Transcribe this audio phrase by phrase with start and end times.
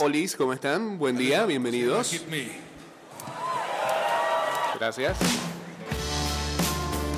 [0.00, 0.98] Olis, ¿cómo están?
[0.98, 2.20] Buen día, bienvenidos.
[4.78, 5.16] Gracias.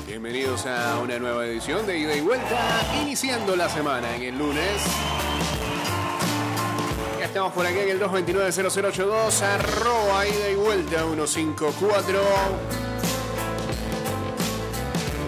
[0.05, 2.59] Bienvenidos a una nueva edición de Ida y Vuelta,
[3.01, 4.81] iniciando la semana en el lunes.
[7.19, 12.21] Ya estamos por aquí en el 229-0082, arroba Ida y Vuelta 154.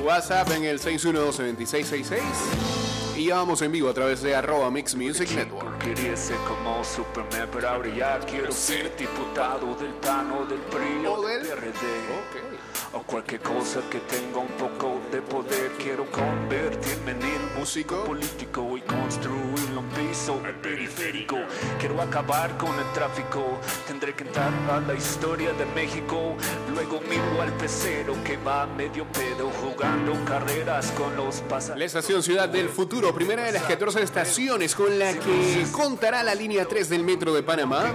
[0.03, 2.78] WhatsApp en el 612 2666
[3.19, 5.77] íbamos en vivo a través de arroba Mix Music Network.
[5.79, 8.25] Quería ser como Superman para brillar.
[8.25, 11.73] Quiero ser diputado del PAN o del PRI o del PRD.
[12.93, 15.71] O cualquier cosa que tenga un poco de poder.
[15.77, 21.37] Quiero convertirme en el músico político y construir un piso periférico.
[21.79, 23.59] Quiero acabar con el tráfico.
[23.87, 26.35] Tendré que entrar a la historia de México.
[26.73, 31.79] Luego miro al pecero que va medio pedo jugando carreras con los pasajeros.
[31.79, 36.35] La estación Ciudad del Futuro primera de las 14 estaciones con la que contará la
[36.35, 37.93] línea 3 del Metro de Panamá.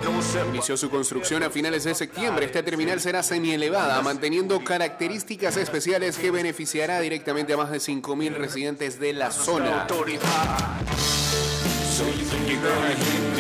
[0.49, 2.47] Inició su construcción a finales de septiembre.
[2.47, 8.99] Esta terminal será semielevada, manteniendo características especiales que beneficiará directamente a más de 5.000 residentes
[8.99, 9.87] de la zona.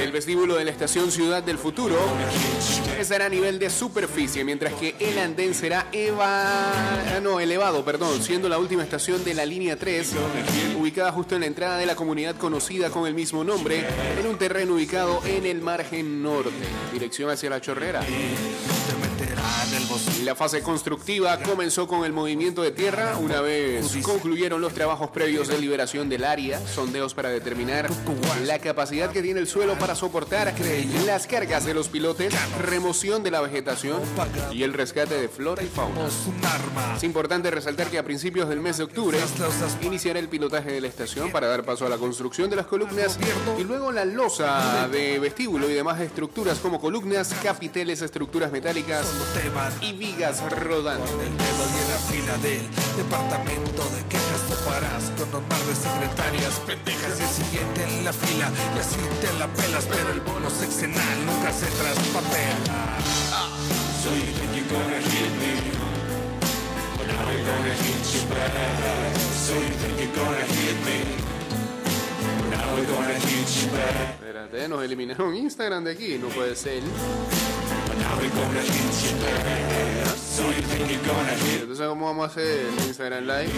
[0.00, 1.96] El vestíbulo de la estación Ciudad del Futuro
[2.98, 6.26] estará a nivel de superficie, mientras que el andén será eva...
[6.26, 10.12] ah, no, elevado, perdón, siendo la última estación de la línea 3,
[10.78, 13.84] ubicada justo en la entrada de la comunidad conocida con el mismo nombre,
[14.18, 16.52] en un terreno ubicado en el margen norte,
[16.92, 18.02] dirección hacia la chorrera.
[20.24, 23.16] La fase constructiva comenzó con el movimiento de tierra.
[23.18, 27.88] Una vez concluyeron los trabajos previos de liberación del área, sondeos para determinar
[28.44, 30.54] la capacidad que tiene el suelo para soportar
[31.04, 34.00] las cargas de los pilotes, remoción de la vegetación
[34.52, 36.08] y el rescate de flora y fauna.
[36.96, 39.18] Es importante resaltar que a principios del mes de octubre
[39.82, 43.18] iniciará el pilotaje de la estación para dar paso a la construcción de las columnas
[43.58, 49.04] y luego la losa de vestíbulo y demás estructuras como columnas, capiteles, estructuras metálicas
[49.80, 51.10] y vigas rodantes.
[51.10, 52.62] El dedo y en la fila del
[52.96, 57.18] departamento de quejas toparás con dos par de secretarias pendejas.
[57.18, 61.26] Y el siguiente en la fila y así te la pelas pero el bono sexenal
[61.26, 62.98] nunca se traspapela.
[64.02, 65.52] So you think you're gonna hit me
[66.96, 70.98] But now we're gonna hit you back So you think gonna hit me
[72.38, 76.54] But now we're gonna hit you back Espérate, nos eliminaron Instagram de aquí, no puede
[76.54, 76.82] ser.
[81.60, 83.50] Entonces, ¿cómo vamos a hacer el Instagram Live?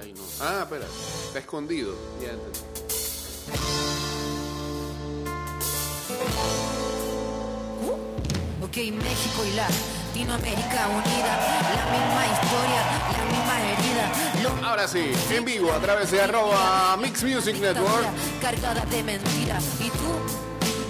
[0.00, 0.22] Ay, no.
[0.40, 0.86] Ah, espera,
[1.26, 1.94] está escondido.
[2.20, 2.32] Ya.
[8.64, 11.32] Ok, México y Latinoamérica unida,
[11.76, 12.82] la misma historia,
[13.16, 14.06] la misma herida,
[14.42, 18.06] lo Ahora sí, en vivo a través de arroba Mix Music Network.
[18.42, 19.62] cargada de mentiras.
[19.78, 20.10] ¿Y tú?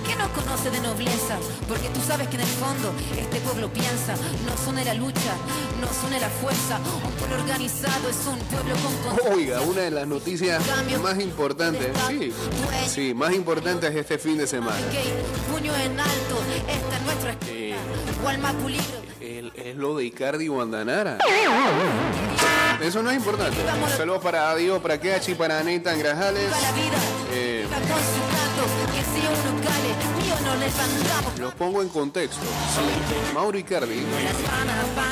[0.07, 1.37] ¿Qué no conoce de nobleza?
[1.69, 4.15] Porque tú sabes que en el fondo este pueblo piensa,
[4.47, 5.35] nos une la lucha,
[5.83, 6.79] nos une la fuerza.
[7.05, 10.63] Un pueblo organizado es un pueblo con Oiga, una de las noticias
[11.03, 12.33] más importantes, sí,
[12.89, 14.79] sí, más importantes este fin de semana.
[14.79, 17.77] Ok, puño en alto, esta es nuestra escuela.
[18.23, 18.53] Gualma
[19.31, 21.19] Es lo de Icardi y Guandanara.
[22.83, 23.57] Eso no es importante.
[23.97, 26.51] Saludos para Diego, para Keachi, para Nathan Grajales.
[27.33, 27.65] Eh,
[31.39, 32.41] los pongo en contexto.
[33.33, 34.03] Mauro Icardi,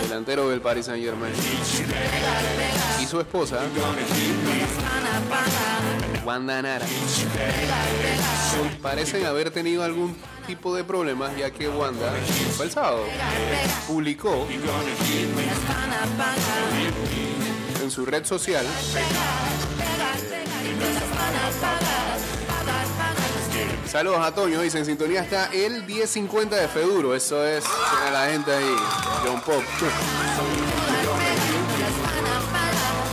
[0.02, 1.32] delantero del Paris Saint Germain,
[3.00, 3.60] y su esposa,
[6.24, 6.86] Wanda Nara,
[8.82, 12.12] parecen haber tenido algún tipo de problemas ya que Wanda,
[12.56, 13.04] fue el sábado,
[13.86, 14.46] publicó
[17.82, 18.66] en su red social
[23.86, 28.30] Saludos a Toño, dice en sintonía está el 1050 de Feduro, eso es, tiene la
[28.30, 28.76] gente ahí,
[29.24, 29.62] John Pop.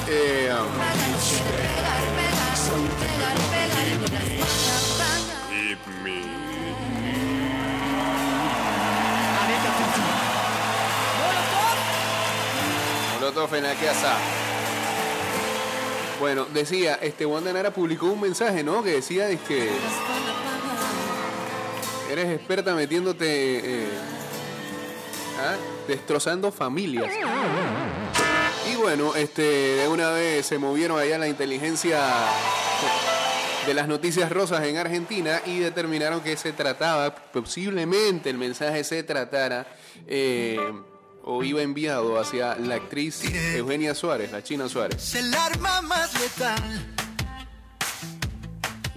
[0.07, 0.51] Eh,
[16.19, 18.83] Bueno, decía, este Wanda Nara publicó un mensaje, ¿no?
[18.83, 19.69] Que decía es que
[22.11, 23.25] eres experta metiéndote,
[23.83, 23.87] eh,
[25.39, 25.55] ¿ah?
[25.87, 27.11] destrozando familias.
[28.71, 31.99] Y bueno, este, de una vez se movieron allá la inteligencia
[33.65, 39.03] de las noticias rosas en Argentina y determinaron que se trataba, posiblemente el mensaje se
[39.03, 39.67] tratara
[40.07, 40.59] eh,
[41.27, 43.23] o iba enviado hacia la actriz
[43.55, 44.97] Eugenia Suárez, la China Suárez.
[44.97, 46.95] Es el arma más letal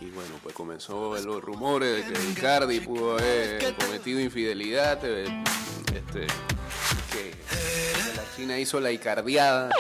[0.01, 5.25] Y bueno, pues comenzó los rumores de que Icardi pudo haber cometido infidelidad, eh,
[5.95, 6.27] este,
[7.13, 7.35] que
[8.15, 9.71] la China hizo la Icardiada,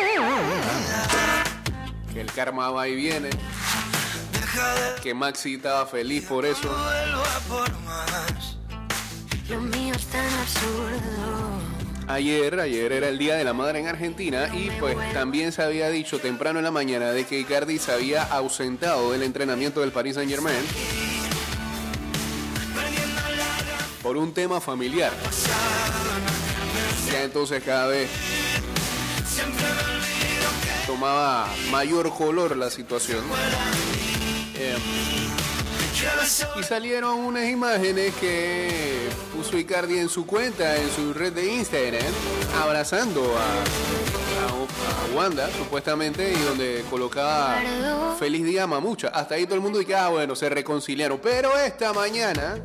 [2.14, 3.28] que el karma va y viene,
[5.02, 6.74] que Maxi estaba feliz por eso.
[9.50, 11.77] Lo mío es tan absurdo.
[12.08, 15.90] Ayer, ayer era el Día de la Madre en Argentina y pues también se había
[15.90, 20.14] dicho temprano en la mañana de que Icardi se había ausentado del entrenamiento del Paris
[20.14, 20.56] Saint Germain
[24.02, 25.12] por un tema familiar.
[27.12, 28.08] Ya entonces cada vez
[30.86, 33.22] tomaba mayor color la situación.
[34.54, 34.76] Eh,
[36.58, 42.02] y salieron unas imágenes que puso Icardi en su cuenta, en su red de Instagram,
[42.62, 47.60] abrazando a, a- a Wanda, supuestamente, y donde colocaba
[48.18, 49.08] Feliz Día Mamucha.
[49.08, 51.18] Hasta ahí todo el mundo dice, ah, bueno, se reconciliaron.
[51.22, 52.58] Pero esta mañana,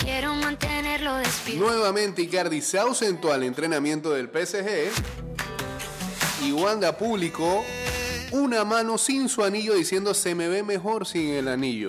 [0.00, 1.64] Quiero mantenerlo despierto.
[1.66, 4.90] nuevamente Icardi se ausentó al entrenamiento del PSG
[6.44, 7.64] y Wanda publicó
[8.32, 11.88] una mano sin su anillo diciendo se me ve mejor sin el anillo.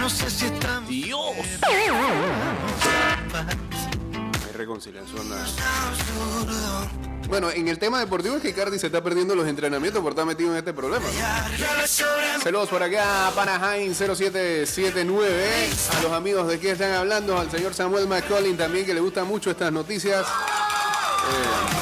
[0.00, 1.20] No sé si están Dios.
[4.46, 5.26] Hay reconciliación.
[7.28, 10.26] Bueno, en el tema deportivo es que Cardi se está perdiendo los entrenamientos por estar
[10.26, 11.06] metido en este problema.
[12.42, 15.70] Saludos por acá para Jain 0779.
[15.96, 19.26] A los amigos de qué están hablando, al señor Samuel McCollin también que le gustan
[19.26, 20.26] mucho estas noticias.
[20.26, 21.81] Eh,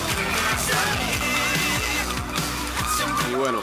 [3.41, 3.63] bueno.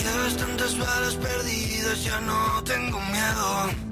[0.00, 3.88] Llevas tantas balas perdidas, ya no tengo miedo.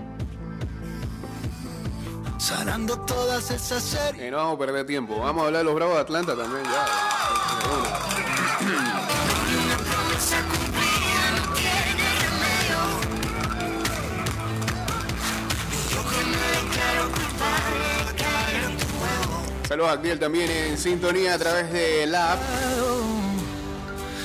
[2.38, 4.20] Sanando todas esas heridas.
[4.20, 5.18] Eh, no vamos a perder tiempo.
[5.18, 8.25] Vamos a hablar de los Bravos de Atlanta también ya.
[19.68, 22.40] Saludos a también en sintonía a través de la app.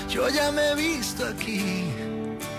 [0.09, 1.85] Yo ya me he visto aquí.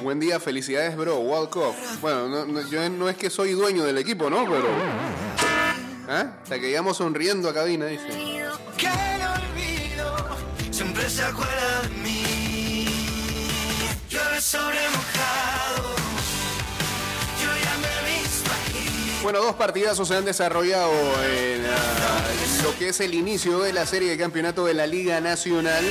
[0.02, 1.18] Buen día, felicidades, bro.
[1.20, 1.74] World Cup.
[2.00, 4.44] Bueno, no, no- yo no es que soy dueño del equipo, ¿no?
[4.44, 4.66] Pero.
[6.08, 6.32] ¿Ah?
[6.42, 8.08] Hasta que llegamos sonriendo a cabina, dice.
[8.76, 10.16] Que no olvido,
[10.72, 12.86] siempre se acuerda de mí.
[14.40, 14.78] Sobre
[19.22, 20.90] Bueno, dos partidazos se han desarrollado
[21.24, 25.20] en ah, lo que es el inicio de la serie de campeonato de la Liga
[25.20, 25.84] Nacional.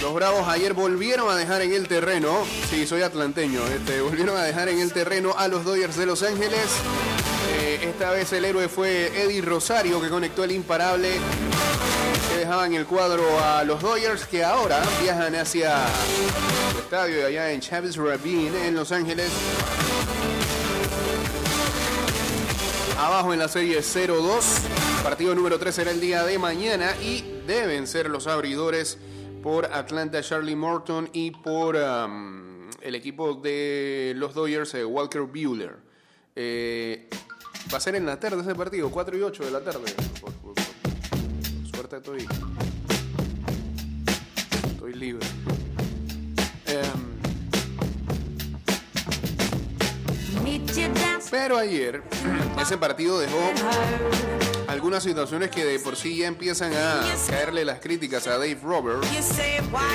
[0.00, 4.44] Los Bravos ayer volvieron a dejar en el terreno, sí, soy atlanteño, este, volvieron a
[4.44, 6.66] dejar en el terreno a los Dodgers de Los Ángeles.
[7.58, 11.18] Eh, esta vez el héroe fue Eddie Rosario que conectó el imparable
[12.34, 15.86] que dejaba en el cuadro a los Dodgers que ahora viajan hacia
[16.72, 19.30] su estadio allá en Chavis Ravine en Los Ángeles.
[22.98, 24.42] Abajo en la serie 0-2.
[25.02, 28.98] Partido número 3 será el día de mañana y deben ser los abridores
[29.42, 35.76] por Atlanta Charlie Morton y por um, el equipo de los Dodgers eh, Walker Buehler.
[36.34, 37.08] Eh,
[37.72, 39.94] va a ser en la tarde ese partido, 4 y 8 de la tarde.
[41.96, 42.26] Estoy,
[44.72, 45.26] estoy libre.
[46.66, 47.14] Em,
[51.30, 52.02] Pero ayer
[52.60, 53.38] ese partido dejó
[54.68, 59.08] algunas situaciones que de por sí ya empiezan a caerle las críticas a Dave Roberts,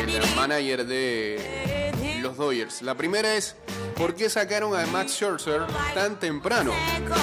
[0.08, 2.82] el manager de los Dodgers.
[2.82, 3.56] La primera es,
[3.96, 5.62] ¿por qué sacaron a Max Scherzer
[5.94, 6.74] tan temprano?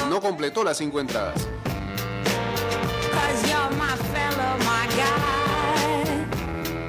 [0.08, 1.46] No completó las cinco entradas.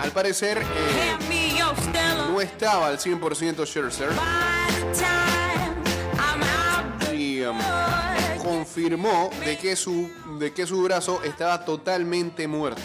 [0.02, 1.18] Al parecer, eh,
[2.30, 4.10] no estaba al 100% Scherzer
[7.14, 7.58] y um,
[8.42, 12.82] confirmó de que, su, de que su brazo estaba totalmente muerto.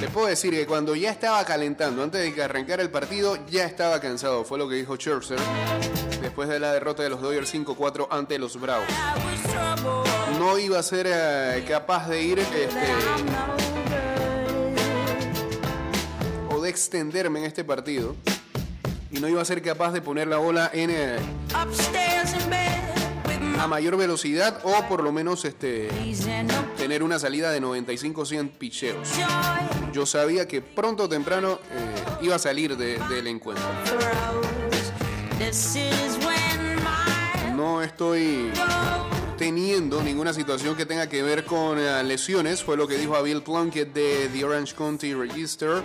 [0.00, 3.64] Te puedo decir que cuando ya estaba calentando, antes de que arrancara el partido, ya
[3.64, 4.44] estaba cansado.
[4.44, 5.38] Fue lo que dijo Scherzer
[6.20, 8.86] después de la derrota de los Dodgers 5-4 ante los Bravos.
[10.48, 12.68] No iba a ser eh, capaz de ir este,
[16.50, 18.16] o de extenderme en este partido.
[19.10, 21.16] Y no iba a ser capaz de poner la bola en, eh,
[23.60, 25.88] a mayor velocidad o por lo menos este,
[26.78, 29.06] tener una salida de 95-100 picheos.
[29.92, 33.66] Yo sabía que pronto o temprano eh, iba a salir de- del encuentro.
[37.54, 38.50] No estoy
[39.38, 43.22] teniendo ninguna situación que tenga que ver con eh, lesiones, fue lo que dijo a
[43.22, 45.82] Bill Plunkett de The Orange County Register.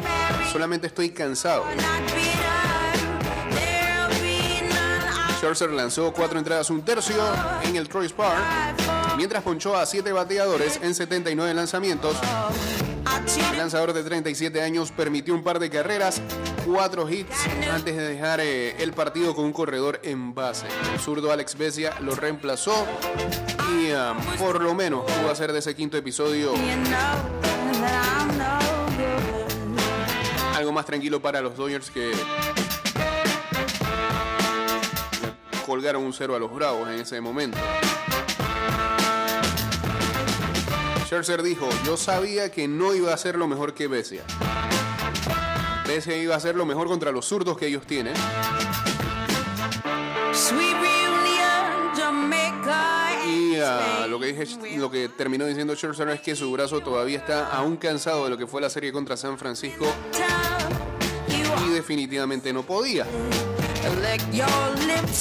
[0.52, 1.64] Solamente estoy cansado.
[5.38, 7.16] Scherzer lanzó cuatro entradas, un tercio
[7.64, 8.42] en el Troyes Park,
[9.18, 12.18] mientras ponchó a siete bateadores en 79 lanzamientos.
[13.52, 16.22] El lanzador de 37 años permitió un par de carreras,
[16.66, 17.36] cuatro hits
[17.72, 20.66] antes de dejar eh, el partido con un corredor en base.
[20.94, 22.88] El zurdo Alex Besia lo reemplazó
[23.78, 26.54] y ah, por lo menos pudo hacer de ese quinto episodio
[30.56, 32.14] algo más tranquilo para los Dodgers que
[35.66, 37.58] colgaron un cero a los Bravos en ese momento.
[41.14, 44.24] Scherzer dijo, yo sabía que no iba a hacer lo mejor que Besia.
[45.88, 48.16] Besia iba a hacer lo mejor contra los zurdos que ellos tienen.
[53.28, 57.20] Y ah, lo, que dije, lo que terminó diciendo Scherzer es que su brazo todavía
[57.20, 59.86] está aún cansado de lo que fue la serie contra San Francisco
[61.28, 63.06] y definitivamente no podía.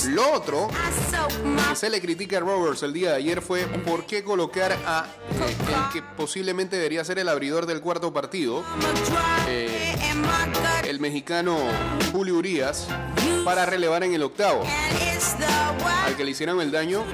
[0.08, 0.68] Lo otro
[1.68, 5.06] que se le critica a Roberts el día de ayer fue por qué colocar a
[5.32, 8.64] eh, el que posiblemente debería ser el abridor del cuarto partido,
[9.48, 9.94] eh,
[10.84, 11.58] el mexicano
[12.10, 12.88] Julio Urias,
[13.44, 14.62] para relevar en el octavo,
[16.06, 17.04] al que le hicieron el daño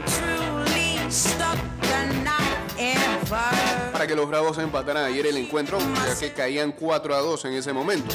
[3.93, 7.53] para que los Bravos empataran ayer el encuentro, ya que caían 4 a 2 en
[7.55, 8.15] ese momento.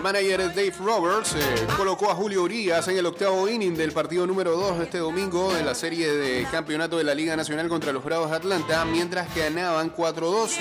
[0.00, 4.26] El manager Dave Roberts eh, colocó a Julio Urias en el octavo inning del partido
[4.26, 7.92] número 2 de este domingo en la serie de campeonato de la Liga Nacional contra
[7.92, 10.56] los Bravos de Atlanta, mientras ganaban 4-2,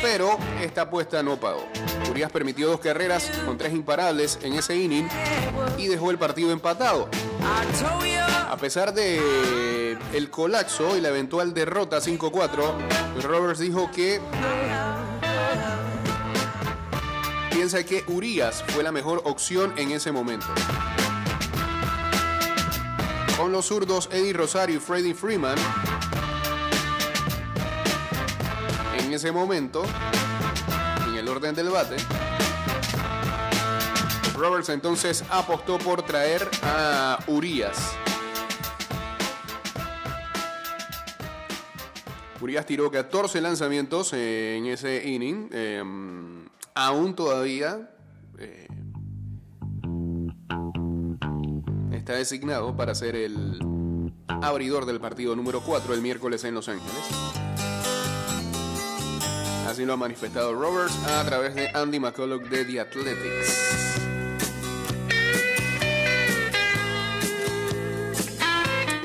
[0.00, 1.62] pero esta apuesta no pagó.
[2.10, 5.06] Urias permitió dos carreras con tres imparables en ese inning
[5.76, 7.10] y dejó el partido empatado.
[8.48, 14.22] A pesar de el colapso y la eventual derrota 5-4, Roberts dijo que
[17.60, 20.46] piensa que Urias fue la mejor opción en ese momento.
[23.36, 25.58] Con los zurdos Eddie Rosario y Freddie Freeman,
[28.98, 29.82] en ese momento,
[31.06, 31.96] en el orden del bate,
[34.38, 37.92] Roberts entonces apostó por traer a Urias.
[42.40, 45.50] Urias tiró 14 lanzamientos en ese inning.
[45.52, 47.90] eh, aún todavía
[48.38, 48.68] eh,
[51.92, 56.94] está designado para ser el abridor del partido número 4 el miércoles en Los Ángeles.
[59.66, 63.80] Así lo ha manifestado Roberts a través de Andy McCullough de The Athletics.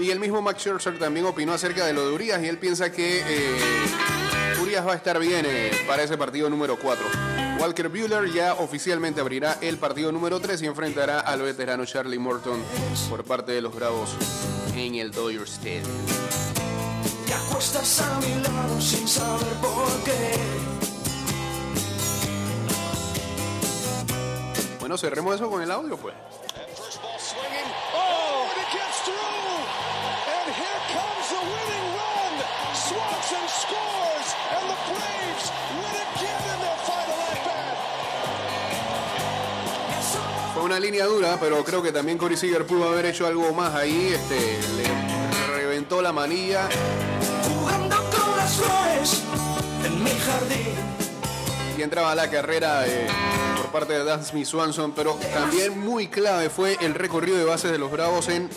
[0.01, 2.91] Y el mismo Max Scherzer también opinó acerca de lo de Urias y él piensa
[2.91, 3.57] que eh,
[4.61, 7.34] Urias va a estar bien eh, para ese partido número 4.
[7.65, 12.61] Walker Buehler ya oficialmente abrirá el partido número 3 y enfrentará al veterano Charlie Morton
[13.09, 14.15] por parte de los Bravos
[14.75, 15.83] en el Dodger Stadium.
[17.25, 20.35] Te acuestas a mi lado sin saber por qué.
[24.79, 26.13] Bueno, cerremos eso con el audio, pues.
[27.95, 28.45] Oh.
[32.75, 35.24] Swanson scores, and the Braves
[40.55, 43.75] Fue una línea dura, pero creo que también Corey Seager pudo haber hecho algo más
[43.75, 44.13] ahí.
[44.13, 46.69] Este, le reventó la manilla.
[47.43, 49.21] Jugando con las flores
[49.85, 51.77] en mi jardín.
[51.77, 53.05] y entraba a la carrera eh,
[53.57, 57.77] por parte de Dansby Swanson, pero también muy clave fue el recorrido de bases de
[57.77, 58.49] los Bravos en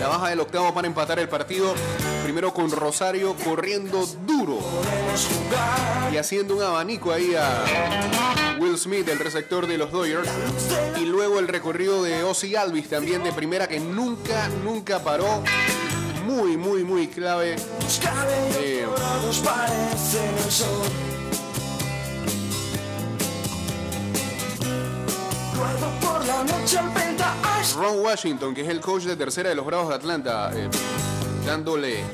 [0.00, 1.74] la baja del octavo para empatar el partido.
[2.22, 4.58] Primero con Rosario corriendo duro
[6.12, 7.64] y haciendo un abanico ahí a
[8.60, 10.28] Will Smith, el receptor de los Dodgers.
[11.00, 15.42] Y luego el recorrido de Ozzy Alvis también de primera que nunca, nunca paró.
[16.24, 17.56] Muy, muy, muy clave.
[18.60, 18.86] Eh.
[27.76, 30.68] Ron Washington, que es el coach de tercera de los Bravos de Atlanta, eh,
[31.46, 32.04] dándole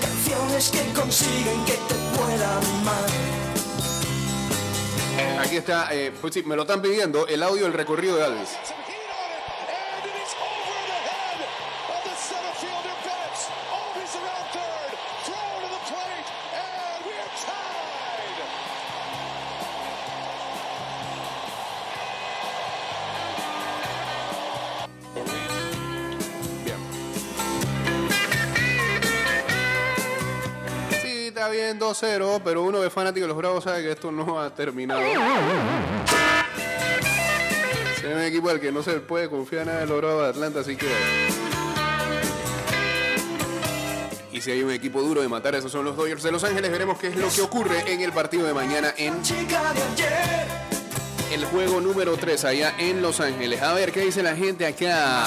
[0.00, 3.38] Canciones que consiguen que te pueda amar.
[5.40, 8.50] Aquí está, eh, pues sí, me lo están pidiendo, el audio del recorrido de Alves.
[31.78, 34.50] Está bien 2-0, pero uno de fanático de los Bravos sabe que esto no ha
[34.50, 35.00] terminado.
[38.00, 40.28] Se ve un equipo al que no se puede confiar nada de los Bravos de
[40.30, 40.86] Atlanta, así que...
[44.32, 46.70] Y si hay un equipo duro de matar, esos son los Dodgers de Los Ángeles.
[46.70, 49.20] Veremos qué es lo que ocurre en el partido de mañana en
[51.32, 53.62] el juego número 3 allá en Los Ángeles.
[53.62, 55.24] A ver qué dice la gente acá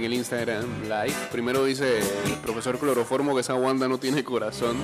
[0.00, 1.14] en el Instagram Live.
[1.30, 4.78] Primero dice el profesor Cloroformo que esa Wanda no tiene corazón.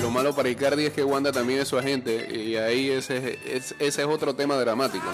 [0.00, 3.74] Lo malo para Icardi es que Wanda también es su agente y ahí ese, es-
[3.80, 5.04] ese es otro tema dramático.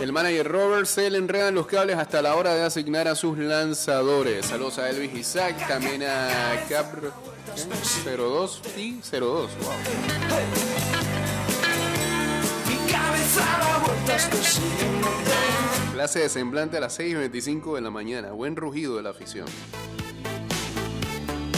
[0.00, 3.38] El manager Robert se le enredan los cables hasta la hora de asignar a sus
[3.38, 4.46] lanzadores.
[4.46, 7.12] Saludos a Elvis Isaac, también a Capr
[8.04, 9.20] 02 y 02.
[9.20, 10.97] Wow.
[15.92, 18.32] Clase de semblante a las 6.25 de la mañana.
[18.32, 19.46] Buen rugido de la afición.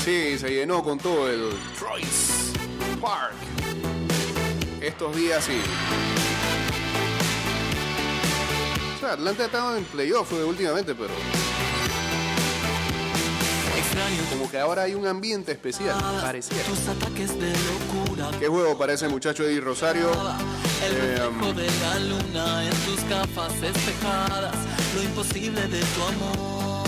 [0.05, 2.53] Sí, se llenó con todo el Troyes
[3.01, 3.35] Park.
[4.81, 5.61] Estos días sí.
[8.97, 11.11] O sea, Atlanta ha estado en playoff últimamente, pero
[14.31, 15.99] como que ahora hay un ambiente especial.
[17.53, 18.31] Locura.
[18.39, 20.11] ¿Qué juego para ese muchacho Eddie Rosario?
[20.83, 24.55] El reflejo de la luna en tus gafas despejadas.
[24.95, 26.81] Lo imposible de tu amor.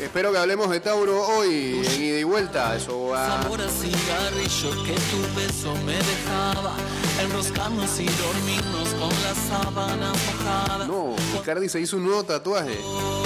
[0.00, 2.76] Espero que hablemos de Tauro hoy en ida y vuelta.
[2.76, 3.42] Eso va.
[3.42, 6.76] Sabor a cigarrillo que tu beso me dejaba.
[7.20, 10.88] Enroscarnos y dormirnos con las sábanas mojadas.
[10.88, 12.78] No, Icardi se hizo un nuevo tatuaje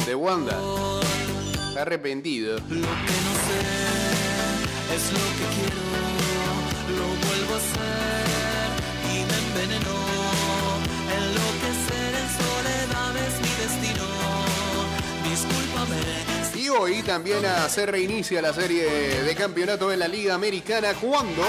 [0.07, 0.59] de Wanda.
[1.69, 2.55] Está arrepentido.
[2.57, 3.59] Lo que no sé
[4.95, 6.08] es lo que quiero.
[16.69, 18.85] Y también ah, se reinicia la serie
[19.23, 21.43] de campeonato en la Liga Americana cuando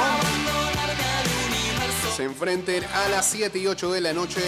[2.15, 4.41] se enfrenten a las 7 y 8 de la noche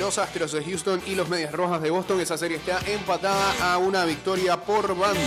[0.00, 2.20] los Astros de Houston y los Medias Rojas de Boston.
[2.20, 5.20] Esa serie está empatada a una victoria por bando.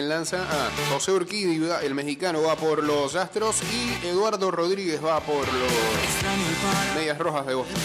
[0.00, 0.38] ¿Quién lanza?
[0.50, 5.46] Ah, José Urquidi, va- el mexicano, va por los Astros y Eduardo Rodríguez va por
[5.46, 7.76] los Medias Rojas de Boston.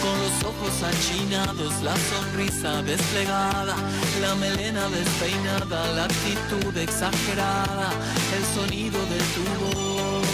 [0.00, 3.74] con los ojos achinados, la sonrisa desplegada,
[4.20, 7.90] la melena despeinada, la actitud exagerada,
[8.36, 10.26] el sonido de tu voz.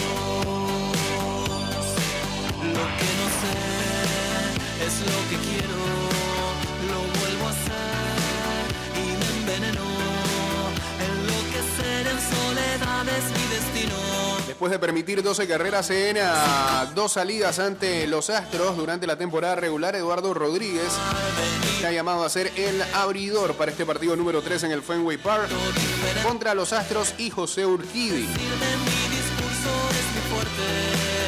[2.61, 3.55] Lo que no sé
[4.85, 5.79] es lo que quiero,
[14.57, 19.55] Después de permitir 12 carreras en ah, dos salidas ante los Astros durante la temporada
[19.55, 20.91] regular, Eduardo Rodríguez
[21.79, 25.17] se ha llamado a ser el abridor para este partido número 3 en el Fenway
[25.17, 25.49] Park
[26.23, 28.27] contra los Astros y José Urquidi.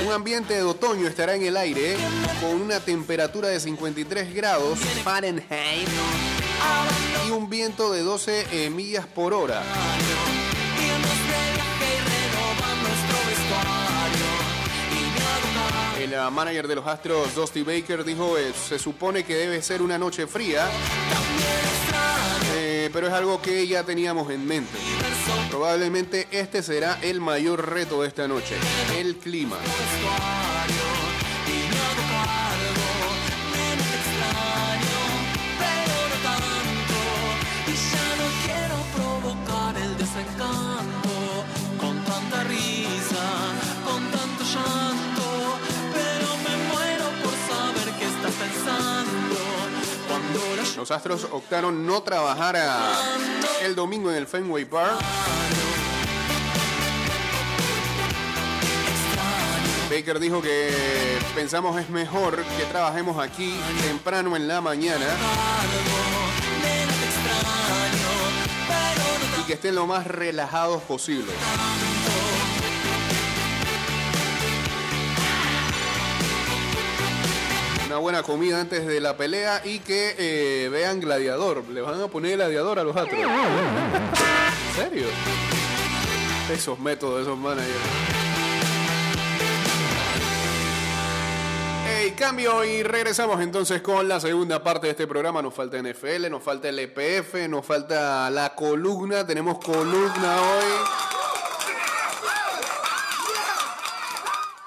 [0.08, 1.98] Un ambiente de otoño estará en el aire
[2.42, 5.88] con una temperatura de 53 grados Fahrenheit
[7.28, 9.62] y un viento de 12 eh, millas por hora.
[16.29, 20.27] Manager de los Astros, Dusty Baker, dijo eh, se supone que debe ser una noche
[20.27, 20.67] fría,
[22.55, 24.77] eh, pero es algo que ya teníamos en mente.
[25.49, 28.55] Probablemente este será el mayor reto de esta noche,
[28.97, 29.58] el clima.
[50.80, 52.58] Los Astros optaron no trabajar
[53.62, 54.98] el domingo en el Fenway Park.
[59.92, 60.72] Baker dijo que
[61.36, 65.06] pensamos es mejor que trabajemos aquí temprano en la mañana
[69.42, 71.34] y que estén lo más relajados posible.
[77.89, 81.67] Una buena comida antes de la pelea y que eh, vean Gladiador.
[81.69, 83.19] Le van a poner Gladiador a los atros.
[83.19, 85.08] ¿En serio?
[86.54, 87.73] Esos métodos, esos managers.
[91.88, 95.41] Hey, cambio y regresamos entonces con la segunda parte de este programa.
[95.41, 99.25] Nos falta NFL, nos falta el EPF, nos falta la columna.
[99.25, 100.73] Tenemos columna hoy.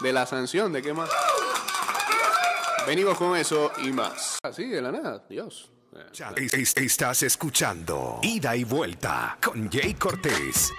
[0.00, 1.08] De la sanción, ¿de qué más?
[2.86, 4.38] Venimos con eso y más.
[4.42, 5.70] Así, de la nada, Dios.
[6.36, 10.72] Es- es- Estás escuchando Ida y Vuelta con Jay Cortés.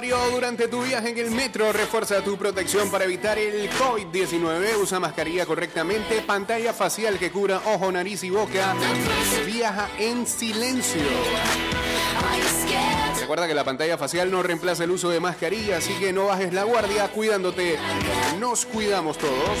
[0.00, 4.76] Durante tu viaje en el metro, refuerza tu protección para evitar el COVID-19.
[4.80, 8.76] Usa mascarilla correctamente, pantalla facial que cubra ojo, nariz y boca.
[9.44, 11.02] Viaja en silencio.
[13.18, 16.54] Recuerda que la pantalla facial no reemplaza el uso de mascarilla, así que no bajes
[16.54, 17.76] la guardia cuidándote.
[18.38, 19.58] Nos cuidamos todos.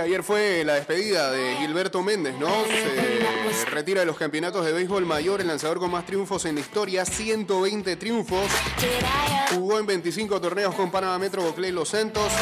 [0.00, 2.48] Ayer fue la despedida de Gilberto Méndez, ¿no?
[3.52, 6.62] Se retira de los campeonatos de béisbol mayor, el lanzador con más triunfos en la
[6.62, 8.50] historia, 120 triunfos.
[9.54, 12.32] Jugó en 25 torneos con Panamá Metro Boclé Los Santos.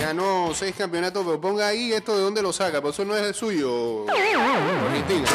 [0.00, 3.24] Ganó 6 campeonatos, pero ponga ahí esto de dónde lo saca, pues eso no es
[3.24, 4.06] el suyo.
[4.08, 5.28] Argentina.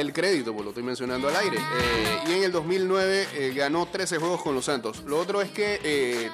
[0.00, 1.58] El crédito, pues lo estoy mencionando al aire.
[1.58, 5.02] Eh, y en el 2009 eh, ganó 13 juegos con los Santos.
[5.06, 6.30] Lo otro es que eh,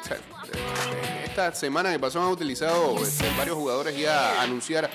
[1.24, 4.90] esta semana que pasó han utilizado este, varios jugadores ya a anunciar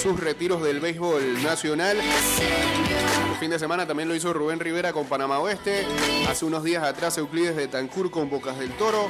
[0.00, 1.98] sus retiros del béisbol nacional.
[1.98, 5.86] El fin de semana también lo hizo Rubén Rivera con Panamá Oeste.
[6.28, 9.08] Hace unos días atrás Euclides de Tancur con Bocas del Toro.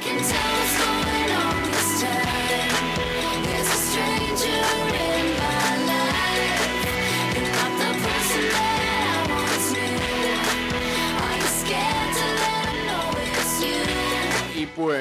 [14.79, 14.95] Do.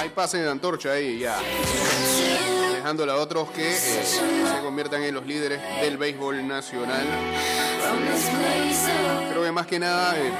[0.00, 1.36] hay pase de antorcha ahí ya.
[2.74, 7.06] Dejándole a otros que eh, se conviertan en los líderes del béisbol nacional.
[9.30, 10.30] Creo que más que nada eh,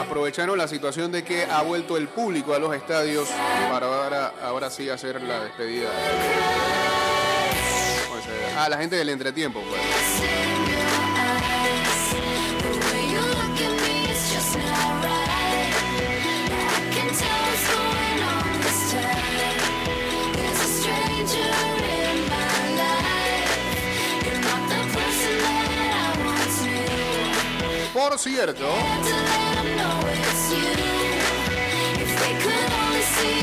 [0.00, 3.28] aprovecharon la situación de que ha vuelto el público a los estadios
[3.70, 3.86] para
[4.42, 5.88] ahora, sí hacer la despedida.
[8.12, 9.60] O a la gente del entretiempo.
[9.68, 9.95] pues.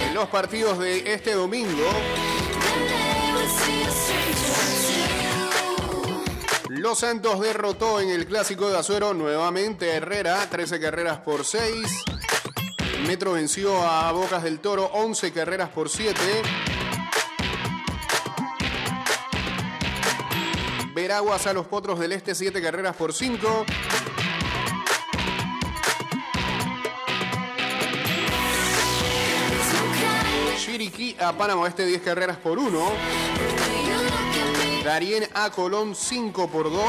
[0.01, 1.83] En los partidos de este domingo.
[6.69, 12.03] Los Santos derrotó en el clásico de Azuero nuevamente a Herrera, 13 carreras por 6.
[13.05, 16.19] Metro venció a Bocas del Toro, 11 carreras por 7.
[20.95, 23.65] Veraguas a los Potros del Este, 7 carreras por 5.
[31.23, 32.69] A Panamá Oeste, 10 carreras por 1.
[32.69, 32.91] You look
[34.13, 36.73] at me, Darien a Colón, 5 por 2.
[36.73, 36.86] I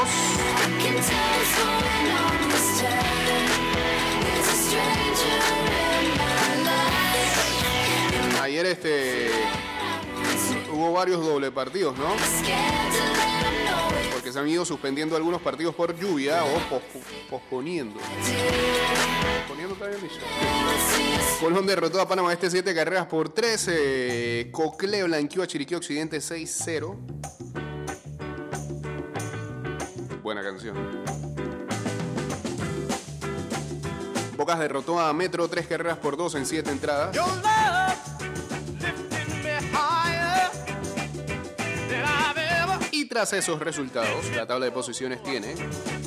[0.83, 3.45] can tell what's going on this time.
[4.21, 5.39] There's a stranger
[6.01, 8.41] in my life.
[8.41, 9.31] Ayer este
[10.71, 12.15] hubo varios doble partidos, ¿no?
[14.35, 17.99] Se han ido suspendiendo algunos partidos por lluvia o pospo- posponiendo.
[19.47, 20.19] Posponiendo dicho.
[21.39, 24.49] Colón derrotó a Panamá este 7 carreras por 13.
[24.51, 26.97] Cocle blanqueó a Chiriquí Occidente 6-0.
[30.21, 30.75] Buena canción.
[34.35, 37.15] Bocas derrotó a Metro tres carreras por dos en siete entradas.
[43.15, 45.55] Tras esos resultados, la tabla de posiciones tiene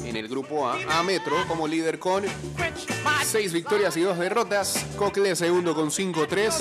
[0.05, 4.19] en el grupo A a Metro como líder con Quench my 6 victorias y 2
[4.19, 4.85] derrotas.
[4.95, 6.53] Cocle segundo con 5-3.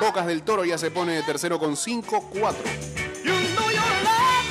[0.00, 2.12] Bocas del Toro ya se pone de tercero con 5-4.
[3.24, 4.44] You know your love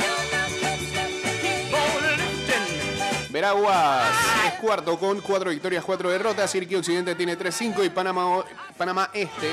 [1.39, 3.31] keep on lifting.
[3.31, 4.09] Veraguas
[4.47, 6.49] es cuarto con 4 victorias, 4 derrotas.
[6.49, 8.43] Sirki Occidente tiene 3-5 y Panamá,
[8.75, 9.51] Panamá Este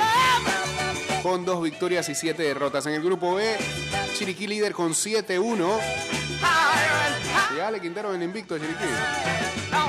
[1.23, 2.87] con 2 victorias y 7 derrotas.
[2.87, 3.57] En el grupo B,
[4.17, 5.79] Chiriquí líder con 7-1.
[7.57, 8.85] Ya le quintaron el invicto a Chiriquí.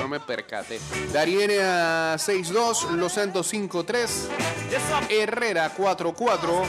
[0.00, 0.80] No me percaté.
[1.12, 6.16] Dariene a 6-2, Los Santos 5-3, It's up Herrera 4-4.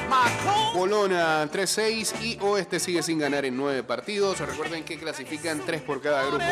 [0.10, 0.74] my clothes.
[0.76, 4.40] Bolona 3-6 y Oeste sigue sin ganar en 9 partidos.
[4.40, 6.44] Recuerden que clasifican 3 por cada grupo.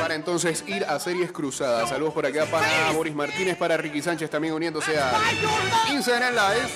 [0.00, 1.88] Para entonces ir a series cruzadas.
[1.90, 5.12] Saludos por acá para Boris Martínez, para Ricky Sánchez también uniéndose a
[5.92, 6.68] Instagram Live.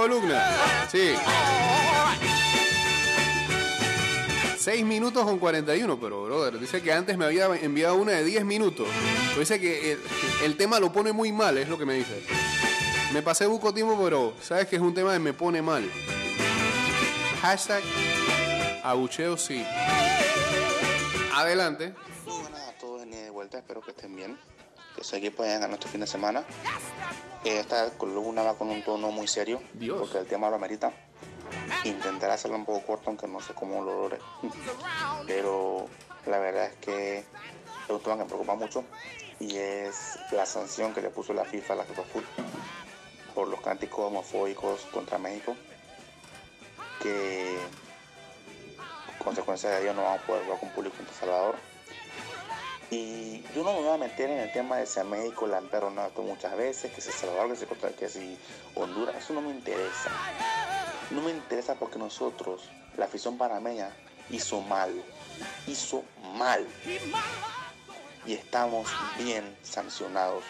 [0.00, 0.42] Columna.
[0.90, 1.14] Sí.
[4.56, 8.44] 6 minutos con 41, pero brother, dice que antes me había enviado una de 10
[8.46, 8.88] minutos.
[9.38, 9.98] Dice que
[10.42, 12.22] el, tema lo pone muy mal, es lo que me dice.
[13.12, 15.90] Me pasé buco tiempo, pero sabes que es un tema que me pone mal.
[17.42, 17.82] Hashtag
[18.82, 19.64] abucheo sí.
[21.34, 21.94] Adelante.
[22.68, 24.38] A todos de vuelta, espero que estén bien.
[25.12, 26.44] Equipo haya ganado este fin de semana.
[27.44, 29.98] Eh, Esta columna va con un tono muy serio, Dios.
[29.98, 30.92] porque el tema lo amerita.
[31.84, 34.18] Intentaré hacerlo un poco corto, aunque no sé cómo lo logré.
[35.26, 35.86] Pero
[36.26, 37.24] la verdad es que es
[37.88, 38.84] un tema que me preocupa mucho
[39.40, 42.24] y es la sanción que le puso la FIFA a la FIFA Food
[43.34, 45.56] por los cánticos homofóbicos contra México.
[47.02, 47.56] Que
[49.24, 51.56] consecuencia de ello no vamos a poder jugar con público en El Salvador.
[52.90, 55.56] Y yo no me voy a meter en el tema de si a México le
[55.56, 58.38] han perdonado muchas veces, que si Salvador, que si, que si
[58.74, 60.10] Honduras, eso no me interesa.
[61.12, 63.94] No me interesa porque nosotros, la afición panameña,
[64.28, 64.90] hizo mal.
[65.68, 66.02] Hizo
[66.34, 66.66] mal.
[68.26, 70.42] Y estamos bien sancionados.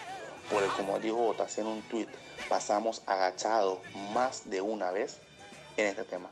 [0.50, 2.08] Por el, como dijo Otas en un tweet,
[2.48, 3.78] pasamos agachados
[4.14, 5.18] más de una vez
[5.76, 6.30] en este tema.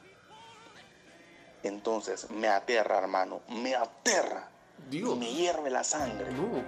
[1.62, 4.48] Entonces, me aterra, hermano, me aterra.
[4.90, 5.14] Dios.
[5.16, 6.62] Y me hierve la sangre No.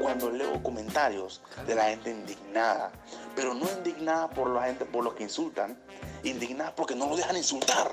[0.00, 2.92] cuando leo comentarios de la gente indignada,
[3.34, 5.78] pero no indignada por la gente por los que insultan,
[6.22, 7.90] indignada porque no nos dejan insultar.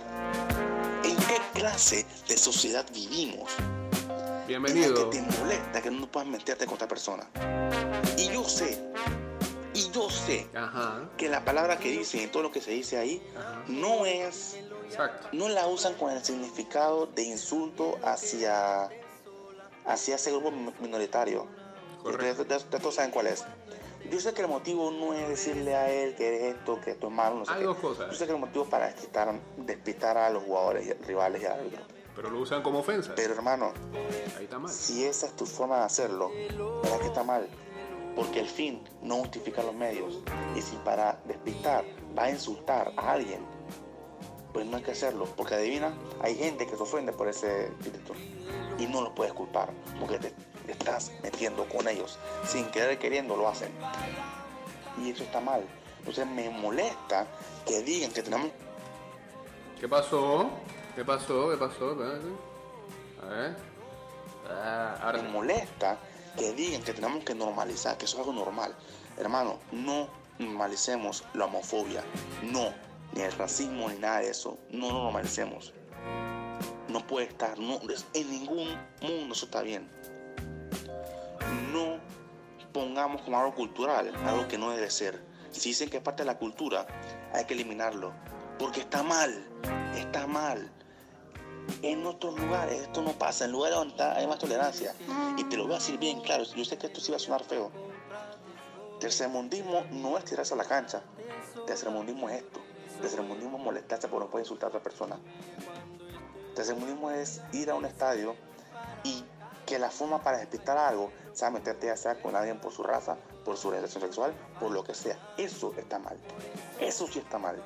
[1.04, 3.50] ¿En qué clase de sociedad vivimos?
[3.60, 5.10] En la Bienvenido.
[5.10, 7.28] que te molesta que no puedas meterte con otra persona.
[8.18, 8.84] Y yo sé,
[9.74, 11.08] y yo sé Ajá.
[11.18, 13.22] que la palabra que dicen y todo lo que se dice ahí
[13.68, 15.30] no es Exacto.
[15.32, 18.90] no la usan con el significado de insulto hacia,
[19.90, 21.48] hacia ese grupo mi- minoritario.
[22.04, 22.44] Correcto.
[22.44, 23.44] Ustedes- todos saben cuál es.
[24.10, 27.08] Yo sé que el motivo no es decirle a él que eres esto, que esto
[27.08, 27.66] es malo, no sé Hay qué.
[27.66, 28.10] dos cosas.
[28.10, 31.52] Yo sé que el motivo es para despistar, despistar a los jugadores rivales y al
[31.60, 31.82] árbitro.
[32.16, 33.14] Pero lo usan como ofensa.
[33.16, 33.74] Pero hermano,
[34.38, 34.72] Ahí está mal.
[34.72, 36.32] si esa es tu forma de hacerlo,
[36.84, 37.48] ¿verdad que está mal?
[38.16, 40.20] Porque el fin no justifica los medios.
[40.56, 41.86] Y si para despistar
[42.18, 43.46] va a insultar a alguien,
[44.54, 45.26] pues no hay que hacerlo.
[45.36, 48.14] Porque adivina, hay gente que se ofende por ese espíritu.
[48.78, 50.34] Y no los puedes culpar, porque te
[50.68, 52.18] estás metiendo con ellos.
[52.46, 53.72] Sin querer queriendo lo hacen.
[55.04, 55.64] Y eso está mal.
[56.00, 57.28] Entonces me molesta
[57.66, 58.52] que digan que tenemos
[59.80, 60.50] ¿Qué pasó?
[60.94, 61.52] ¿Qué pasó?
[61.52, 61.92] ¿Qué pasó?
[63.24, 63.56] A ver.
[64.50, 65.98] Ah, ahora me molesta
[66.38, 68.76] que digan que tenemos que normalizar, que eso es algo normal.
[69.18, 72.04] Hermano, no normalicemos la homofobia.
[72.44, 72.74] No,
[73.14, 74.58] ni el racismo, ni nada de eso.
[74.72, 75.74] No lo normalicemos.
[76.88, 78.68] No puede estar, en ningún
[79.02, 79.90] mundo eso está bien.
[81.72, 82.00] No
[82.74, 85.22] pongamos como algo cultural, algo que no debe ser.
[85.52, 86.88] Si dicen que es parte de la cultura,
[87.34, 88.14] hay que eliminarlo.
[88.58, 89.48] Porque está mal,
[89.96, 90.72] está mal.
[91.82, 94.94] En otros lugares esto no pasa, en lugares donde hay más tolerancia.
[95.38, 97.20] Y te lo voy a decir bien claro, yo sé que esto sí va a
[97.20, 97.72] sonar feo.
[99.00, 101.02] Tercermundismo no es tirarse a la cancha.
[101.66, 102.60] Tercermundismo es esto.
[103.02, 105.18] Tercermundismo es molestarse porque no puede insultar a otra persona.
[106.56, 108.36] Tercermundismo es ir a un estadio
[109.04, 109.24] y
[109.66, 113.18] que la forma para despistar algo sea meterte ya sea con alguien por su raza,
[113.46, 115.18] por su relación sexual, por lo que sea.
[115.38, 116.18] Eso está mal.
[116.80, 117.62] Eso sí está mal.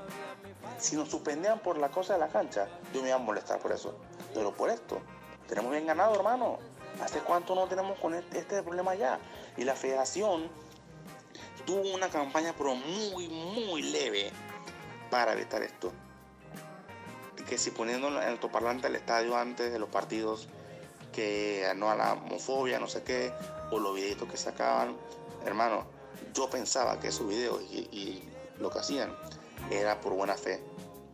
[0.78, 3.72] Si nos suspendían por la cosa de la cancha, yo me iba a molestar por
[3.72, 3.96] eso.
[4.34, 5.00] Pero por esto,
[5.48, 6.60] tenemos bien ganado, hermano.
[7.02, 9.20] ¿Hace cuánto no tenemos con este, este problema ya?
[9.58, 10.50] Y la federación
[11.66, 14.32] tuvo una campaña pero muy, muy leve
[15.14, 15.92] para evitar esto.
[17.48, 20.48] Que si poniendo el altoparlante al estadio antes de los partidos,
[21.12, 23.32] que no a la homofobia, no sé qué,
[23.70, 24.98] o los videitos que sacaban,
[25.46, 25.86] hermano,
[26.34, 28.24] yo pensaba que esos videos y,
[28.58, 29.16] lo que hacían
[29.70, 30.64] era por buena fe,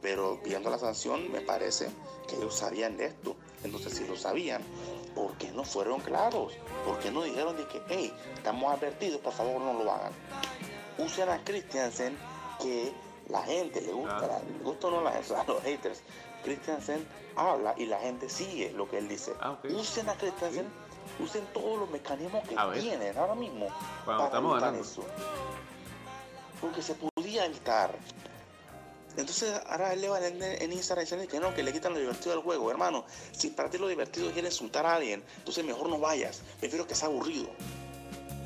[0.01, 1.89] pero viendo la sanción me parece
[2.29, 3.35] que ellos sabían de esto.
[3.65, 4.61] Entonces, si lo sabían,
[5.13, 6.53] ¿por qué no fueron claros?
[6.85, 10.13] ¿Por qué no dijeron de que, hey, estamos advertidos, por favor no lo hagan?
[10.97, 12.17] Usen a Christiansen,
[12.61, 12.93] que
[13.29, 14.39] la gente le gusta, Ah.
[14.57, 16.01] le gusta o no la gente, a los haters.
[16.43, 19.33] Christiansen habla y la gente sigue lo que él dice.
[19.41, 19.57] Ah.
[19.63, 20.67] Usen a Christiansen,
[21.19, 23.67] usen todos los mecanismos que tienen ahora mismo
[24.05, 25.03] Cuando estamos evitar eso.
[26.61, 27.95] Porque se podía evitar.
[29.17, 31.93] Entonces ahora él le va a vender en Instagram diciendo que no, que le quitan
[31.93, 32.71] lo divertido del juego.
[32.71, 36.41] Hermano, si para ti lo divertido es insultar a alguien, entonces mejor no vayas.
[36.59, 37.49] Prefiero que sea aburrido.